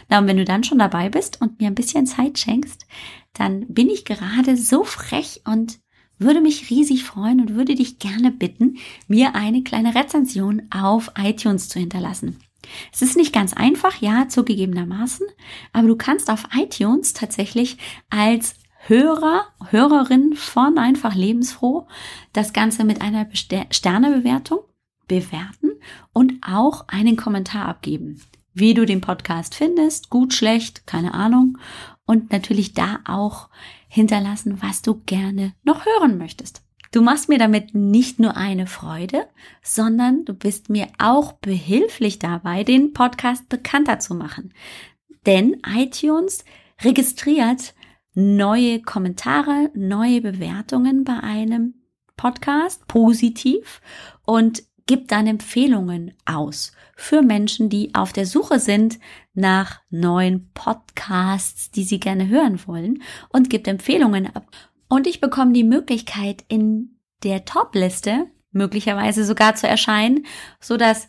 Na, 0.09 0.18
und 0.18 0.27
wenn 0.27 0.39
du 0.39 0.45
dann 0.45 0.64
schon 0.64 0.79
dabei 0.79 1.11
bist 1.11 1.41
und 1.41 1.61
mir 1.61 1.66
ein 1.66 1.74
bisschen 1.74 2.07
Zeit 2.07 2.39
schenkst, 2.39 2.87
dann 3.35 3.66
bin 3.68 3.91
ich 3.91 4.05
gerade 4.05 4.57
so 4.57 4.85
frech 4.85 5.43
und 5.45 5.79
würde 6.18 6.41
mich 6.41 6.70
riesig 6.70 7.05
freuen 7.05 7.41
und 7.41 7.55
würde 7.55 7.74
dich 7.74 7.99
gerne 7.99 8.33
bitten, 8.33 8.79
mir 9.07 9.35
eine 9.35 9.62
kleine 9.62 9.95
Rezension 9.95 10.62
auf 10.70 11.12
iTunes 11.18 11.68
zu 11.68 11.79
hinterlassen. 11.79 12.39
Es 12.93 13.03
ist 13.03 13.17
nicht 13.17 13.33
ganz 13.33 13.53
einfach, 13.53 14.01
ja, 14.01 14.29
zugegebenermaßen, 14.29 15.27
aber 15.73 15.89
du 15.89 15.97
kannst 15.97 16.31
auf 16.31 16.45
iTunes 16.57 17.12
tatsächlich 17.12 17.79
als 18.11 18.55
Hörer, 18.87 19.47
Hörerin 19.71 20.35
von 20.35 20.79
einfach 20.79 21.14
lebensfroh 21.14 21.89
das 22.33 22.53
Ganze 22.53 22.85
mit 22.85 23.01
einer 23.01 23.27
Sternebewertung 23.71 24.61
bewerten 25.09 25.73
und 26.12 26.35
auch 26.43 26.87
einen 26.89 27.17
Kommentar 27.17 27.67
abgeben. 27.67 28.23
Wie 28.55 28.75
du 28.75 28.87
den 28.87 29.01
Podcast 29.01 29.55
findest, 29.55 30.09
gut, 30.09 30.33
schlecht, 30.33 30.87
keine 30.87 31.14
Ahnung. 31.14 31.59
Und 32.07 32.33
natürlich 32.33 32.73
da 32.73 33.01
auch 33.05 33.51
hinterlassen, 33.89 34.62
was 34.62 34.83
du 34.83 35.03
gerne 35.05 35.53
noch 35.64 35.85
hören 35.85 36.17
möchtest. 36.17 36.66
Du 36.97 37.03
machst 37.03 37.28
mir 37.28 37.38
damit 37.38 37.74
nicht 37.74 38.20
nur 38.20 38.38
eine 38.38 38.66
Freude, 38.66 39.26
sondern 39.62 40.24
du 40.24 40.32
bist 40.32 40.70
mir 40.70 40.86
auch 40.97 41.32
behilflich 41.32 42.18
dabei, 42.18 42.64
den 42.64 42.94
Podcast 42.94 43.51
bekannter 43.51 43.99
zu 43.99 44.14
machen. 44.14 44.55
Denn 45.26 45.61
iTunes 45.66 46.42
registriert 46.82 47.74
neue 48.14 48.80
Kommentare, 48.80 49.70
neue 49.74 50.22
Bewertungen 50.22 51.05
bei 51.05 51.20
einem 51.20 51.74
Podcast 52.16 52.88
positiv 52.88 53.82
und 54.24 54.62
gibt 54.86 55.12
dann 55.12 55.26
Empfehlungen 55.26 56.14
aus 56.24 56.72
für 56.97 57.20
Menschen, 57.20 57.68
die 57.68 57.94
auf 57.94 58.14
der 58.14 58.24
Suche 58.24 58.59
sind 58.59 58.99
nach 59.34 59.82
neuen 59.90 60.51
Podcasts, 60.55 61.70
die 61.70 61.84
sie 61.84 62.01
gerne 62.01 62.28
hören 62.28 62.59
wollen 62.66 63.03
und 63.28 63.51
gibt 63.51 63.68
Empfehlungen 63.68 64.34
ab. 64.34 64.47
Und 64.89 65.07
ich 65.07 65.20
bekomme 65.20 65.53
die 65.53 65.64
Möglichkeit, 65.64 66.45
in 66.49 66.99
der 67.22 67.45
Top-Liste 67.45 68.26
möglicherweise 68.53 69.24
sogar 69.24 69.55
zu 69.55 69.68
erscheinen, 69.68 70.26
so 70.61 70.76
dass 70.76 71.09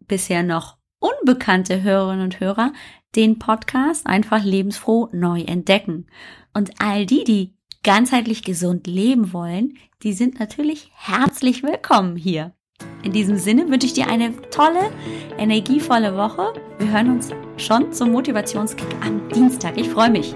bisher 0.00 0.42
noch 0.42 0.76
unbekannte 0.98 1.82
Hörerinnen 1.82 2.24
und 2.24 2.40
Hörer 2.40 2.72
den 3.14 3.38
Podcast 3.38 4.06
einfach 4.06 4.44
lebensfroh 4.44 5.08
neu 5.12 5.42
entdecken. 5.42 6.06
Und 6.54 6.70
all 6.78 7.06
die, 7.06 7.24
die 7.24 7.54
ganzheitlich 7.82 8.42
gesund 8.42 8.86
leben 8.86 9.32
wollen, 9.32 9.78
die 10.02 10.12
sind 10.12 10.38
natürlich 10.38 10.90
herzlich 10.94 11.62
willkommen 11.62 12.16
hier. 12.16 12.52
In 13.02 13.12
diesem 13.12 13.36
Sinne 13.36 13.68
wünsche 13.68 13.86
ich 13.86 13.92
dir 13.92 14.08
eine 14.08 14.34
tolle, 14.50 14.90
energievolle 15.38 16.16
Woche. 16.16 16.52
Wir 16.78 16.90
hören 16.90 17.10
uns 17.10 17.30
schon 17.56 17.92
zum 17.92 18.12
Motivationskick 18.12 18.94
am 19.04 19.28
Dienstag. 19.28 19.76
Ich 19.76 19.88
freue 19.88 20.10
mich. 20.10 20.34